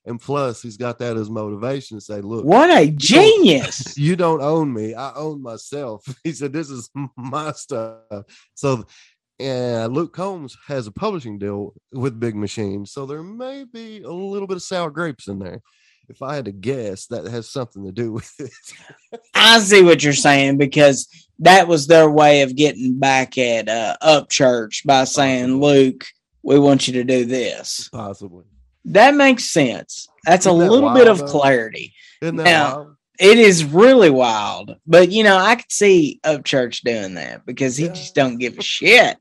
[0.05, 3.99] And plus, he's got that as motivation to say, look, What a genius.
[3.99, 4.95] you don't own me.
[4.95, 6.05] I own myself.
[6.23, 8.23] He said, This is my stuff.
[8.55, 8.87] So,
[9.41, 12.87] and Luke Combs has a publishing deal with Big Machine.
[12.87, 15.61] So there may be a little bit of sour grapes in there.
[16.09, 18.51] If I had to guess, that has something to do with it.
[19.35, 21.09] I see what you're saying because
[21.41, 26.05] that was their way of getting back at uh, Upchurch by saying, Luke,
[26.43, 27.89] we want you to do this.
[27.93, 28.45] Possibly.
[28.87, 30.09] That makes sense.
[30.25, 31.27] That's Isn't a that little bit of though?
[31.27, 31.93] clarity.
[32.23, 32.93] Isn't that Now- wild?
[33.19, 37.87] It is really wild, but you know, I could see Upchurch doing that because he
[37.87, 37.93] Yeah.
[37.95, 39.17] just don't give a shit.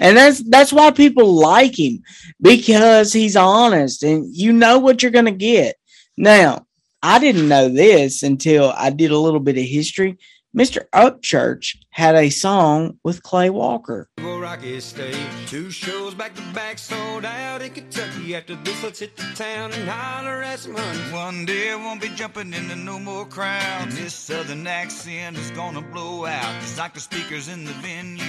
[0.00, 2.02] And that's that's why people like him
[2.40, 5.76] because he's honest and you know what you're going to get.
[6.16, 6.66] Now,
[7.02, 10.18] I didn't know this until I did a little bit of history.
[10.56, 10.84] Mr.
[10.92, 14.10] Upchurch had a song with Clay Walker.
[14.52, 15.16] Rocky State.
[15.46, 18.34] Two shows back to back sold out in Kentucky.
[18.34, 20.98] After this, let's hit the town and holler at some honey.
[21.10, 23.96] One day I won't be jumping into no more crowds.
[23.96, 26.54] This southern accent is gonna blow out.
[26.62, 28.20] It's like the speakers in the venues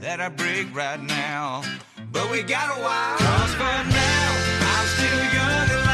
[0.00, 1.62] that I break right now.
[2.12, 3.18] But we got a while.
[3.18, 5.85] Cause for now, I'm still young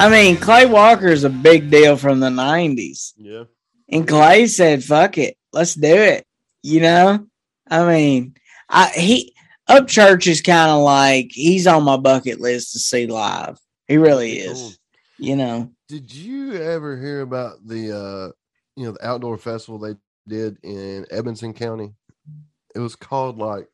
[0.00, 3.12] I mean, Clay Walker is a big deal from the 90s.
[3.18, 3.44] Yeah.
[3.90, 6.26] And Clay said, "Fuck it, let's do it."
[6.62, 7.26] You know,
[7.68, 8.34] I mean,
[8.68, 9.34] I he
[9.68, 13.58] Upchurch is kind of like he's on my bucket list to see live.
[13.88, 14.78] He really is.
[15.18, 18.32] You know, Did you ever hear about the uh
[18.76, 19.96] you know the outdoor festival they
[20.26, 21.92] did in Edmonson County?
[22.74, 23.68] It was called like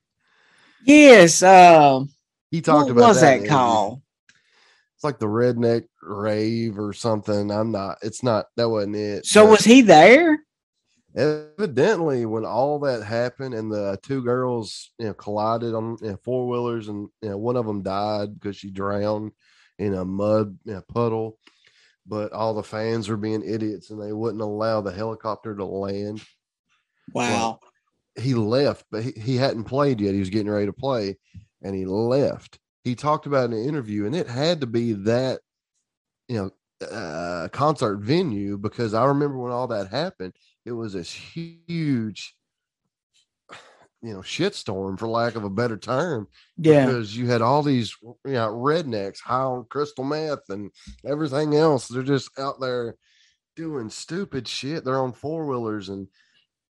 [0.85, 1.41] yes.
[1.43, 2.05] Uh,
[2.51, 4.01] he talked what about was that that called?
[4.97, 7.51] It's like the redneck rave or something.
[7.51, 7.99] I'm not.
[8.03, 8.47] It's not.
[8.57, 9.27] That wasn't it.
[9.27, 10.41] So but was he there?
[11.17, 16.19] evidently when all that happened and the two girls you know collided on you know,
[16.23, 19.33] four wheelers and you know, one of them died because she drowned
[19.79, 20.59] in a mud
[20.93, 21.39] puddle.
[22.07, 26.23] but all the fans were being idiots and they wouldn't allow the helicopter to land.
[27.13, 27.61] Wow.
[28.19, 30.15] He left, but he, he hadn't played yet.
[30.15, 31.17] He was getting ready to play
[31.63, 32.59] and he left.
[32.87, 35.41] He talked about in an interview, and it had to be that,
[36.29, 40.35] you know, uh, concert venue because I remember when all that happened,
[40.65, 42.37] it was this huge,
[44.03, 46.29] you know, shitstorm for lack of a better term
[46.59, 46.87] yeah.
[46.87, 50.71] because you had all these you know rednecks high on crystal meth and
[51.05, 51.89] everything else.
[51.89, 52.95] They're just out there
[53.57, 54.85] doing stupid shit.
[54.85, 56.07] They're on four wheelers and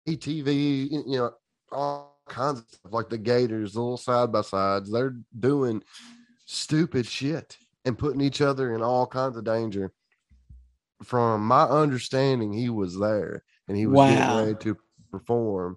[0.08, 1.32] ATV, you know,
[1.70, 4.90] all kinds of stuff like the Gators, the little side by sides.
[4.90, 5.82] They're doing
[6.44, 9.92] stupid shit and putting each other in all kinds of danger.
[11.02, 14.08] From my understanding, he was there and he was Wow.
[14.08, 14.76] getting ready to
[15.10, 15.76] perform.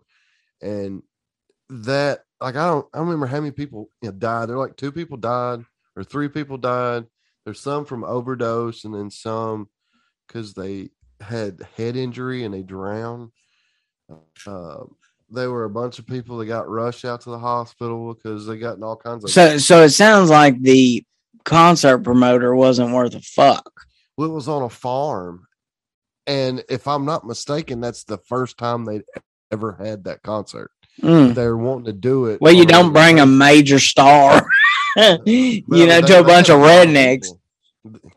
[0.62, 1.04] And
[1.70, 4.50] that like I don't I don't remember how many people you know, died.
[4.50, 7.06] There like two people died or three people died.
[7.46, 9.70] There's some from overdose and then some
[10.28, 10.90] because they
[11.20, 13.32] had head injury and they drowned.
[14.48, 14.86] Uh,
[15.32, 18.58] there were a bunch of people that got rushed out to the hospital because they
[18.58, 19.30] got in all kinds of.
[19.30, 21.04] So so it sounds like the
[21.46, 23.72] concert promoter wasn't worth a fuck.
[24.18, 25.48] well, it was on a farm,
[26.28, 29.02] and if I'm not mistaken, that's the first time they
[29.52, 30.72] ever had that concert.
[31.02, 31.34] Mm.
[31.34, 32.42] They were wanting to do it.
[32.42, 34.46] Well, you don't bring a major star,
[35.26, 37.28] you Well, know, to a bunch of rednecks.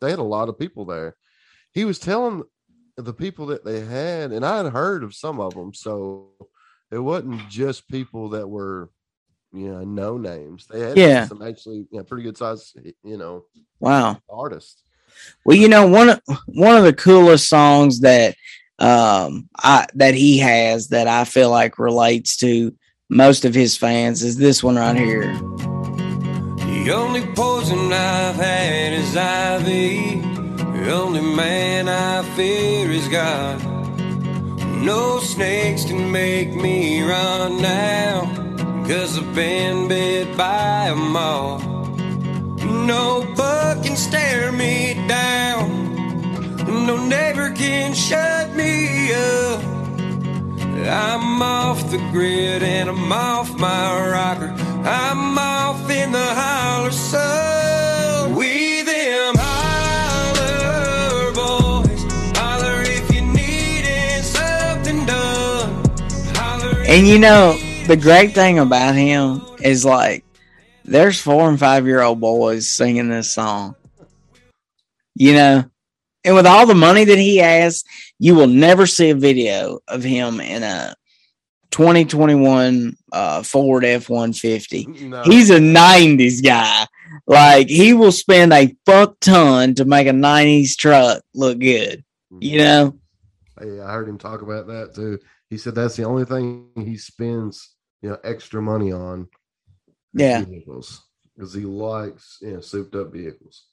[0.01, 1.17] They had a lot of people there.
[1.73, 2.43] He was telling
[2.97, 5.73] the people that they had, and I had heard of some of them.
[5.73, 6.31] So
[6.93, 8.91] it wasn't just people that were,
[9.53, 10.67] you know, no names.
[10.71, 11.27] They had Yeah.
[11.27, 13.45] some actually, you know, pretty good size, you know,
[13.81, 14.19] Wow.
[14.29, 14.85] artists.
[15.45, 18.37] Well, you know, one of one of the coolest songs that
[18.79, 22.75] um I that he has that I feel like relates to
[23.09, 25.33] most of his fans is this one right here.
[26.57, 30.21] The only poison I've had is ivy.
[30.21, 33.61] The only man I fear is God.
[34.83, 38.27] No snakes can make me run now.
[38.85, 41.65] Cause I've been bit by a moth.
[42.65, 45.69] No bug can stare me down.
[46.87, 49.63] No neighbor can shut me up.
[50.85, 54.53] I'm off the grid and I'm off my rocker.
[54.85, 58.35] I'm off in the holler sun.
[58.35, 58.72] We
[66.93, 70.27] And you know, the great thing about him is like
[70.85, 73.77] there's four and five year old boys singing this song.
[75.15, 75.65] You know,
[76.23, 77.83] and with all the money that he has,
[78.19, 80.95] you will never see a video of him in a
[81.71, 84.85] 2021 uh, Ford F 150.
[84.85, 86.87] No, He's a 90s guy.
[87.27, 92.05] Like, he will spend a fuck ton to make a 90s truck look good.
[92.39, 92.99] You know?
[93.59, 95.21] Hey, I heard him talk about that too.
[95.53, 99.29] He said that's the only thing he spends, you know, extra money on.
[100.15, 100.47] Yeah.
[100.47, 101.03] vehicles
[101.37, 103.67] because he likes, you know, souped up vehicles.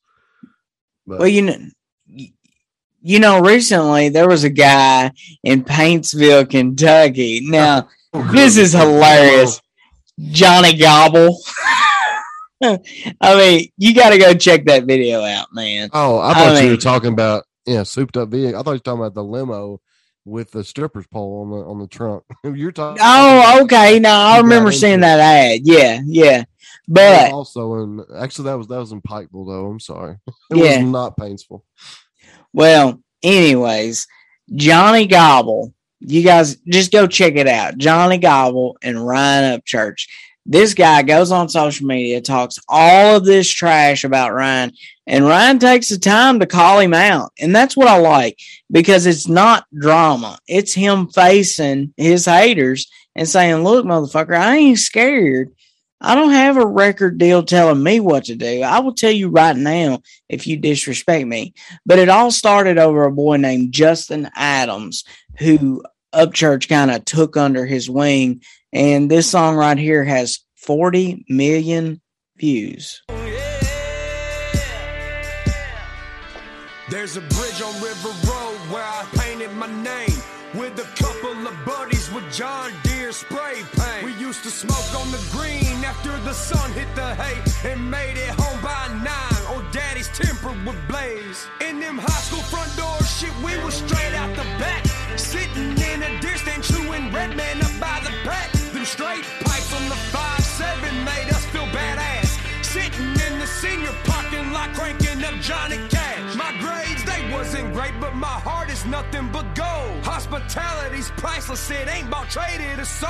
[1.08, 1.58] But Well, you know,
[3.02, 7.40] you know, recently there was a guy in Paintsville, Kentucky.
[7.46, 9.62] Now, oh, this is hilarious.
[10.20, 11.40] Johnny Gobble.
[12.62, 12.78] I
[13.22, 15.92] mean, you got to go check that video out, man.
[15.94, 18.60] Oh, I I thought you were talking about yeah, souped up vehicle.
[18.60, 19.80] I thought you were talking about the limo
[20.26, 22.24] with the stripper's pole on the on the trunk.
[22.44, 23.02] You're talking.
[23.04, 24.00] Oh, okay.
[24.00, 25.62] Now I remember seeing that ad.
[25.64, 26.44] Yeah, yeah.
[26.88, 29.68] But also and actually that was that was in Pikeville though.
[29.68, 30.18] I'm sorry.
[30.52, 30.82] It Yeah.
[30.82, 31.62] was not Paintsville.
[32.54, 34.08] Well, anyways,
[34.56, 37.78] Johnny Gobble, you guys just go check it out.
[37.78, 40.08] Johnny Gobble and Ryan Upchurch.
[40.52, 44.72] This guy goes on social media, talks all of this trash about Ryan,
[45.06, 47.32] and Ryan takes the time to call him out.
[47.40, 48.40] And that's what I like
[48.72, 50.40] because it's not drama.
[50.48, 55.54] It's him facing his haters and saying, Look, motherfucker, I ain't scared.
[56.02, 58.64] I don't have a record deal telling me what to do.
[58.64, 61.54] I will tell you right now if you disrespect me.
[61.86, 65.04] But it all started over a boy named Justin Adams,
[65.38, 68.42] who Upchurch kind of took under his wing.
[68.72, 72.02] And this song right here has 40 million
[72.38, 73.02] views.
[73.10, 73.16] Oh,
[76.90, 80.22] There's a bridge on River Road where I painted my name
[80.56, 84.06] with a couple of buddies with John Deere spray paint.
[84.06, 87.38] We used to smoke on the green after the sun hit the hay
[87.72, 91.48] and made it home by nine or daddy's temper would blaze.
[91.62, 94.86] In them high school front door shit, we straight out the back,
[95.18, 96.20] sitting in a
[96.62, 98.59] chewing red man up by the.
[98.90, 102.38] Them straight pipes on the five seven made us feel badass.
[102.64, 106.36] Sitting in the senior parking lot cranking up Johnny Cash.
[106.36, 110.04] My grades, they wasn't great, but my heart is nothing but gold.
[110.04, 113.10] Hospitality's priceless, it ain't about traded a soul.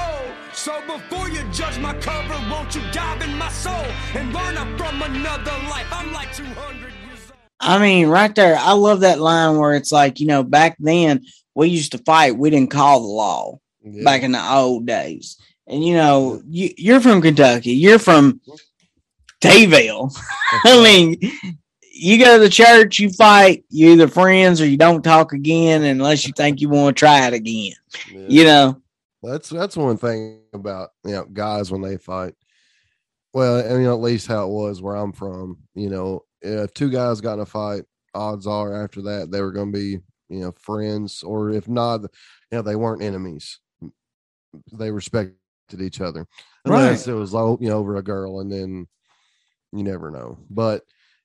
[0.54, 4.78] So before you judge my cover, won't you dive in my soul and learn I'm
[4.78, 5.88] from another life?
[5.92, 7.40] I'm like 200 years old.
[7.60, 11.26] I mean, right there, I love that line where it's like, you know, back then
[11.56, 14.04] we used to fight, we didn't call the law Yeah.
[14.04, 15.38] back in the old days.
[15.70, 18.42] And you know, you, you're from Kentucky, you're from
[19.40, 20.18] Tayville.
[20.66, 21.20] I mean,
[21.94, 25.84] you go to the church, you fight, you either friends or you don't talk again
[25.84, 27.74] unless you think you want to try it again.
[28.12, 28.26] Yeah.
[28.28, 28.82] You know,
[29.22, 32.34] That's that's one thing about you know guys when they fight.
[33.34, 35.60] Well, I mean at least how it was where I'm from.
[35.76, 37.84] You know, if two guys got in a fight,
[38.16, 40.00] odds are after that they were going to be
[40.30, 42.08] you know friends, or if not, you
[42.54, 43.60] know they weren't enemies.
[44.74, 44.90] They
[45.70, 46.28] respected each other,
[46.66, 48.88] unless it was you know over a girl, and then
[49.72, 50.38] you never know.
[50.50, 50.84] But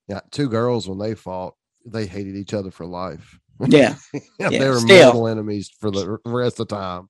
[0.08, 1.54] yeah, two girls when they fought,
[1.86, 3.38] they hated each other for life.
[3.60, 3.96] yeah.
[4.12, 5.06] Yeah, Yeah, they were still.
[5.06, 7.08] mortal enemies for the rest of the time.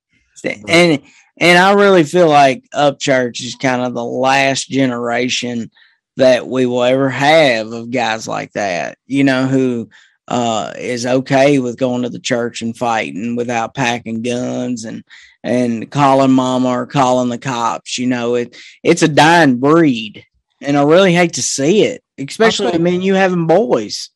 [0.69, 1.03] and
[1.39, 5.71] and I really feel like Upchurch is kind of the last generation
[6.17, 8.99] that we will ever have of guys like that.
[9.07, 9.89] You know, who
[10.29, 15.03] uh, is okay with going to the church and fighting without packing guns and
[15.45, 17.99] and calling mama or calling the cops.
[17.99, 20.25] You know, it it's a dying breed,
[20.61, 24.11] and I really hate to see it, especially I mean you having boys.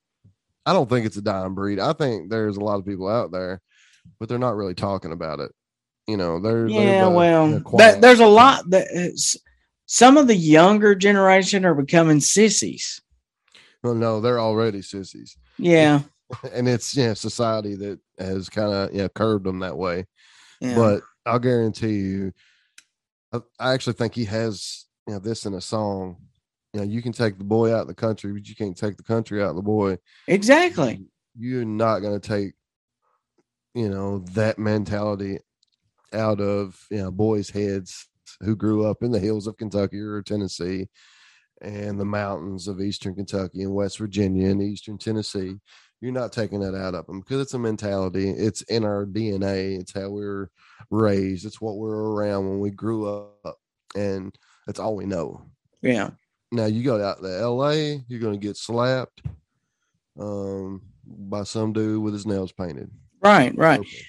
[0.67, 1.79] I don't think it's a dying breed.
[1.79, 3.61] I think there's a lot of people out there,
[4.19, 5.53] but they're not really talking about it.
[6.09, 9.15] You know, they're they're Yeah, the- well, they're that, there's a lot that uh,
[9.87, 13.01] some of the younger generation are becoming sissies.
[13.83, 16.01] Well, no, they're already sissies, Yeah,
[16.53, 20.07] and it's yeah, society that has kind of yeah curved them that way.
[20.61, 20.75] yeah.
[20.75, 22.33] But I'll guarantee you,
[23.33, 26.17] I, I actually think he has you know this in a song.
[26.75, 28.97] You know, you can take the boy out of the country, but you can't take
[28.97, 29.99] the country out of the boy.
[30.27, 31.07] exactly.
[31.39, 32.53] you're not going to take
[33.75, 35.39] you know that mentality
[36.13, 38.09] out of you know boys heads
[38.41, 40.89] who grew up in the hills of kentucky or tennessee
[41.63, 45.55] and the mountains of eastern kentucky and west virginia and eastern tennessee
[46.01, 49.79] you're not taking that out of them because it's a mentality it's in our dna
[49.79, 50.51] it's how we are
[50.91, 53.57] raised it's what we are around when we grew up
[53.95, 54.37] and
[54.67, 55.43] that's all we know
[55.83, 56.11] Yeah,
[56.53, 59.23] now you go out to LA, you're gonna get slapped
[60.19, 62.91] um by some dude with his nails painted.
[63.23, 63.81] right, right.
[63.81, 64.05] Okay.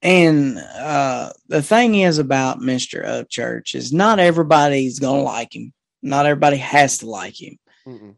[0.00, 5.72] And uh, the thing is about Mister Upchurch is not everybody's gonna like him.
[6.02, 7.58] Not everybody has to like him.
[7.86, 8.14] Mm-mm.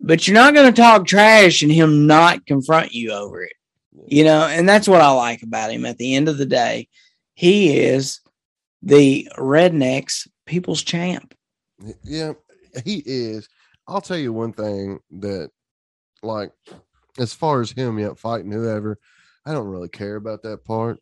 [0.00, 3.52] But you're not gonna talk trash and him not confront you over it.
[4.08, 5.84] You know, and that's what I like about him.
[5.84, 6.88] At the end of the day,
[7.34, 8.20] he is
[8.82, 11.34] the rednecks people's champ.
[12.04, 12.32] Yeah,
[12.84, 13.48] he is.
[13.88, 15.50] I'll tell you one thing that
[16.22, 16.52] like
[17.18, 18.98] as far as him yet fighting whoever,
[19.44, 20.98] I don't really care about that part.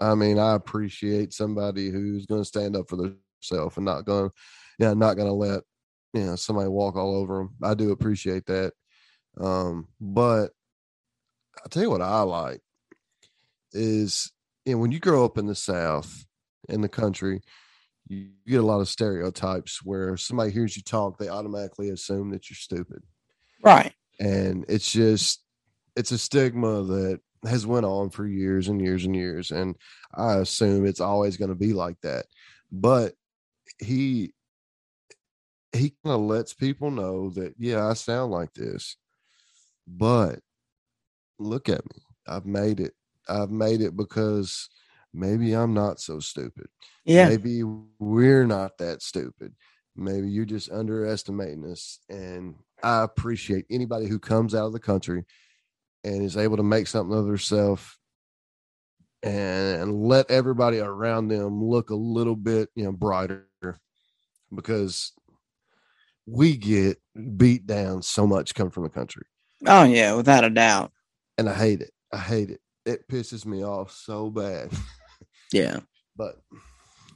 [0.00, 4.30] I mean, I appreciate somebody who's gonna stand up for themselves and not gonna
[4.78, 5.62] yeah, not gonna let
[6.14, 7.54] you know somebody walk all over them.
[7.62, 8.72] I do appreciate that.
[9.40, 10.50] Um, but
[11.58, 12.60] I'll tell you what I like
[13.72, 14.32] is
[14.70, 16.24] you know, when you grow up in the South
[16.68, 17.42] in the country,
[18.06, 22.48] you get a lot of stereotypes where somebody hears you talk, they automatically assume that
[22.48, 23.02] you're stupid.
[23.64, 23.92] Right.
[24.20, 25.42] And it's just
[25.96, 29.50] it's a stigma that has went on for years and years and years.
[29.50, 29.74] And
[30.14, 32.26] I assume it's always going to be like that.
[32.70, 33.14] But
[33.80, 34.34] he
[35.72, 38.96] he kind of lets people know that yeah, I sound like this,
[39.88, 40.38] but
[41.40, 42.02] look at me.
[42.28, 42.94] I've made it.
[43.30, 44.68] I've made it because
[45.14, 46.66] maybe I'm not so stupid.
[47.04, 47.28] Yeah.
[47.28, 47.62] Maybe
[47.98, 49.54] we're not that stupid.
[49.96, 51.98] Maybe you're just underestimating us.
[52.08, 55.24] And I appreciate anybody who comes out of the country
[56.04, 57.98] and is able to make something of themselves
[59.22, 63.46] and let everybody around them look a little bit, you know, brighter
[64.54, 65.12] because
[66.26, 66.98] we get
[67.36, 69.24] beat down so much coming from the country.
[69.66, 70.92] Oh yeah, without a doubt.
[71.36, 71.92] And I hate it.
[72.12, 72.60] I hate it.
[72.86, 74.70] It pisses me off so bad.
[75.52, 75.80] Yeah.
[76.16, 76.38] But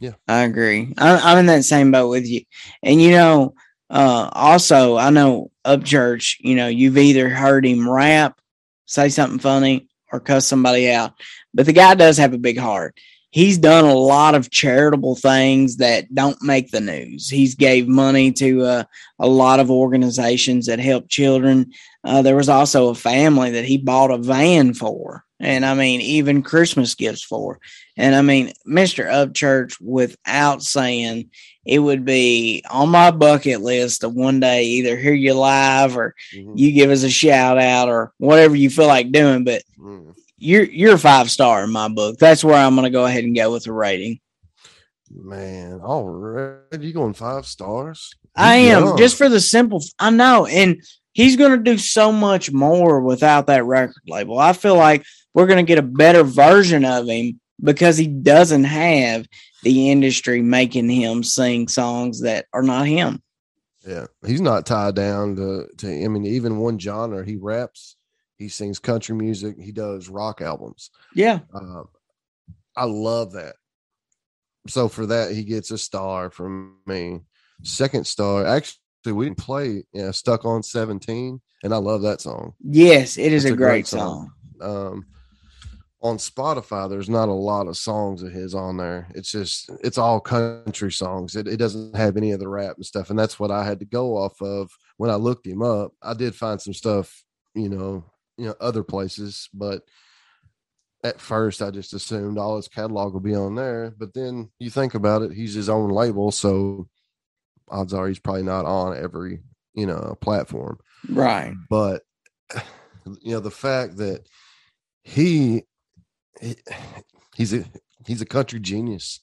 [0.01, 0.13] yeah.
[0.27, 0.95] I agree.
[0.97, 2.41] I, I'm in that same boat with you.
[2.83, 3.55] And you know,
[3.91, 6.37] uh, also I know Upchurch.
[6.41, 8.41] You know, you've either heard him rap,
[8.87, 11.13] say something funny, or cuss somebody out.
[11.53, 12.99] But the guy does have a big heart.
[13.31, 17.29] He's done a lot of charitable things that don't make the news.
[17.29, 18.85] He's gave money to uh,
[19.19, 21.73] a lot of organizations that help children.
[22.05, 26.01] Uh, there was also a family that he bought a van for, and I mean,
[26.01, 27.61] even Christmas gifts for.
[27.97, 29.07] And I mean, Mr.
[29.07, 31.31] Upchurch, without saying,
[31.65, 36.15] it would be on my bucket list of one day either hear you live or
[36.37, 36.53] Mhm.
[36.59, 39.45] you give us a shout out or whatever you feel like doing.
[39.45, 40.15] But Mm.
[40.39, 42.19] you're you're a five star in my book.
[42.19, 44.21] That's where I'm gonna go ahead and go with the rating.
[45.11, 48.11] Man, all right, you going five stars?
[48.37, 48.99] I am young.
[48.99, 49.83] just for the simple.
[49.99, 50.83] I know, and
[51.15, 54.39] he's going to do so much more without that record label.
[54.39, 58.65] I feel like we're going to get a better version of him because he doesn't
[58.65, 59.27] have
[59.63, 63.23] the industry making him sing songs that are not him.
[63.87, 66.05] Yeah, he's not tied down to to.
[66.05, 67.25] I mean, even one genre.
[67.25, 67.97] He raps,
[68.39, 70.91] he sings country music, he does rock albums.
[71.15, 71.89] Yeah, Um,
[72.77, 73.57] I love that.
[74.69, 77.21] So for that, he gets a star from me.
[77.63, 78.81] Second star, actually,
[79.13, 82.55] we didn't play yeah, "Stuck on 17," and I love that song.
[82.61, 84.33] yes, it is a, a great, great song.
[84.61, 84.93] song.
[84.93, 85.07] Um,
[86.05, 89.09] on Spotify, there's not a lot of songs of his on there.
[89.15, 91.35] It's just it's all country songs.
[91.35, 93.79] It, it doesn't have any of the rap and stuff, and that's what I had
[93.81, 95.93] to go off of when I looked him up.
[96.03, 97.25] I did find some stuff,
[97.55, 98.05] you know,
[98.37, 99.83] you know, other places, but
[101.05, 103.95] at first I just assumed all his catalog would be on there.
[103.99, 106.87] But then you think about it, he's his own label, so
[107.69, 109.41] odds are he's probably not on every
[109.75, 110.79] you know platform.
[111.09, 111.55] Right.
[111.69, 112.03] but
[113.21, 114.27] you know the fact that
[115.03, 115.65] he,
[116.41, 116.57] he
[117.35, 117.65] he's a
[118.07, 119.21] he's a country genius.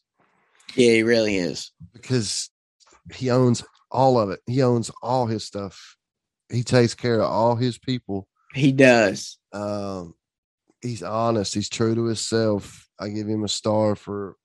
[0.76, 1.72] Yeah, he really is.
[1.94, 2.50] because
[3.14, 4.40] he owns all of it.
[4.46, 5.98] He owns all his stuff.
[6.50, 8.28] He takes care of all his people.
[8.54, 9.38] He does.
[9.54, 10.14] um
[10.82, 11.54] he's honest.
[11.54, 12.88] He's true to himself.
[13.00, 14.36] I give him a star for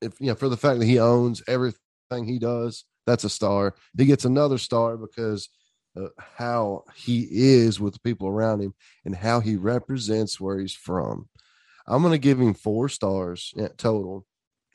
[0.00, 1.80] if you know for the fact that he owns everything
[2.24, 5.48] he does that's a star he gets another star because
[5.96, 10.74] uh, how he is with the people around him and how he represents where he's
[10.74, 11.28] from
[11.86, 14.24] i'm going to give him four stars total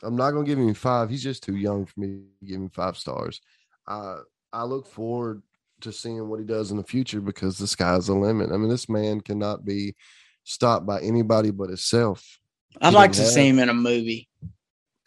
[0.03, 2.57] i'm not going to give him five he's just too young for me to give
[2.57, 3.41] him five stars
[3.87, 4.17] uh,
[4.53, 5.41] i look forward
[5.81, 8.51] to seeing what he does in the future because the sky's the limit.
[8.51, 9.95] I mean, this man cannot be
[10.43, 12.39] stopped by anybody but himself.
[12.79, 14.29] I'd He like to doesn't see him in a movie.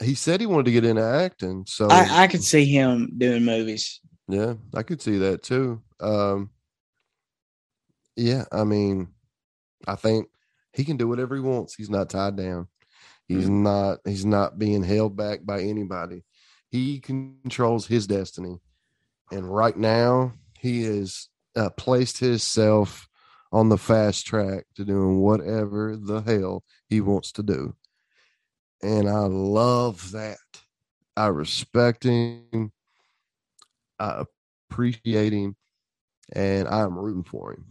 [0.03, 3.45] He said he wanted to get into acting, so I, I could see him doing
[3.45, 4.01] movies.
[4.28, 5.82] yeah, I could see that too.
[6.01, 6.51] Um,
[8.16, 9.09] yeah, I mean,
[9.86, 10.28] I think
[10.72, 11.74] he can do whatever he wants.
[11.74, 12.68] He's not tied down.
[13.28, 14.01] He's not.
[14.05, 16.24] He's not being held back by anybody.
[16.70, 18.59] He controls his destiny,
[19.30, 23.09] and right now he has uh, placed himself
[23.53, 27.74] on the fast track to doing whatever the hell he wants to do.
[28.85, 30.37] And I love that.
[31.16, 32.70] I respect him.
[33.99, 34.24] I
[34.70, 35.57] appreciate him.
[36.32, 37.64] And I'm rooting for him.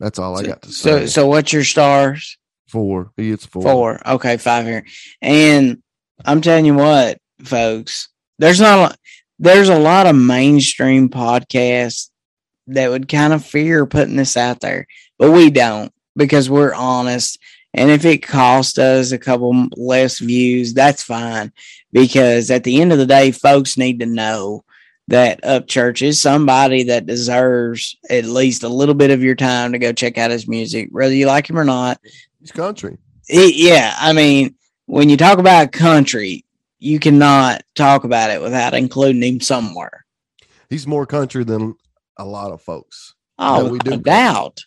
[0.00, 1.06] That's all I got to say.
[1.06, 2.36] So, so what's your stars?
[2.74, 3.12] four.
[3.16, 3.62] He gets four.
[3.62, 4.00] Four.
[4.14, 4.84] Okay, five here.
[5.22, 5.80] And
[6.24, 8.08] I'm telling you what, folks,
[8.38, 8.98] there's not a lot,
[9.38, 12.10] there's a lot of mainstream podcasts
[12.66, 14.86] that would kind of fear putting this out there,
[15.18, 17.38] but we don't because we're honest.
[17.74, 21.52] And if it costs us a couple less views, that's fine.
[21.92, 24.64] Because at the end of the day, folks need to know
[25.08, 29.78] that Upchurch is somebody that deserves at least a little bit of your time to
[29.78, 32.00] go check out his music, whether you like him or not.
[32.40, 32.96] He's country.
[33.28, 34.54] It- yeah, I mean,
[34.86, 36.44] when you talk about country,
[36.78, 40.04] you cannot talk about it without including him somewhere.
[40.70, 41.74] He's more country than
[42.18, 43.14] a lot of folks.
[43.38, 44.64] Oh, without a doubt.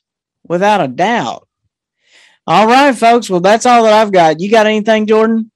[0.47, 1.46] Without a doubt.
[2.47, 3.29] All right, folks.
[3.29, 4.39] Well, that's all that I've got.
[4.39, 5.51] You got anything, Jordan?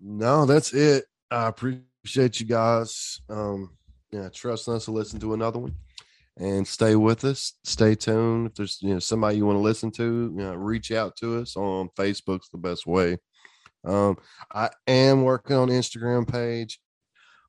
[0.00, 1.06] No, that's it.
[1.30, 3.20] I appreciate you guys.
[3.30, 3.70] Um,
[4.12, 5.74] yeah, trusting us to listen to another one
[6.36, 7.54] and stay with us.
[7.64, 8.48] Stay tuned.
[8.48, 10.04] If there's you know somebody you want to listen to,
[10.36, 13.16] you know, reach out to us on Facebook's the best way.
[13.86, 14.16] Um,
[14.52, 16.78] I am working on Instagram page,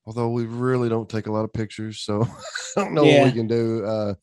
[0.05, 2.21] although we really don't take a lot of pictures, so
[2.77, 3.19] I don't know Yeah.
[3.23, 3.83] what we can do.
[3.85, 4.13] Uh,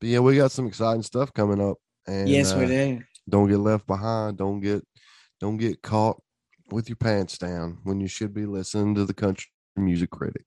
[0.00, 1.76] but yeah, we got some exciting stuff coming up.
[2.06, 3.02] And yes, uh, we do.
[3.30, 4.82] Don't get left behind don't get
[5.40, 6.20] don't get caught
[6.70, 10.44] with your pants down when you should be listening to the country music critic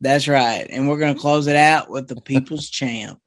[0.00, 0.66] That's right.
[0.70, 3.18] And we're going to close it out with the People's Champ.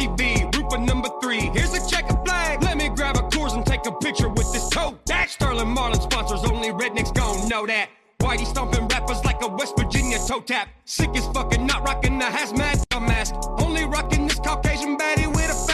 [0.00, 1.50] TV, roof number three.
[1.52, 2.62] Here's a checker flag.
[2.62, 5.04] Let me grab a course and take a picture with this coat.
[5.06, 7.90] That Sterling Marlin sponsors, only rednecks gon' know that.
[8.20, 10.68] Whitey stomping rappers like a West Virginia toe tap.
[10.86, 13.34] Sick as fucking, not rocking the hazmat mask.
[13.60, 15.73] Only rocking this Caucasian baddie with a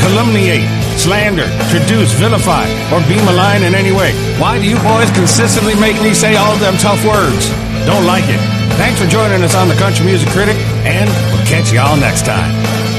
[0.00, 0.66] calumniate,
[0.98, 4.12] slander, traduce, vilify, or be malign in any way.
[4.40, 7.48] Why do you boys consistently make me say all them tough words?
[7.86, 8.40] Don't like it.
[8.80, 12.89] Thanks for joining us on the Country Music Critic, and we'll catch y'all next time.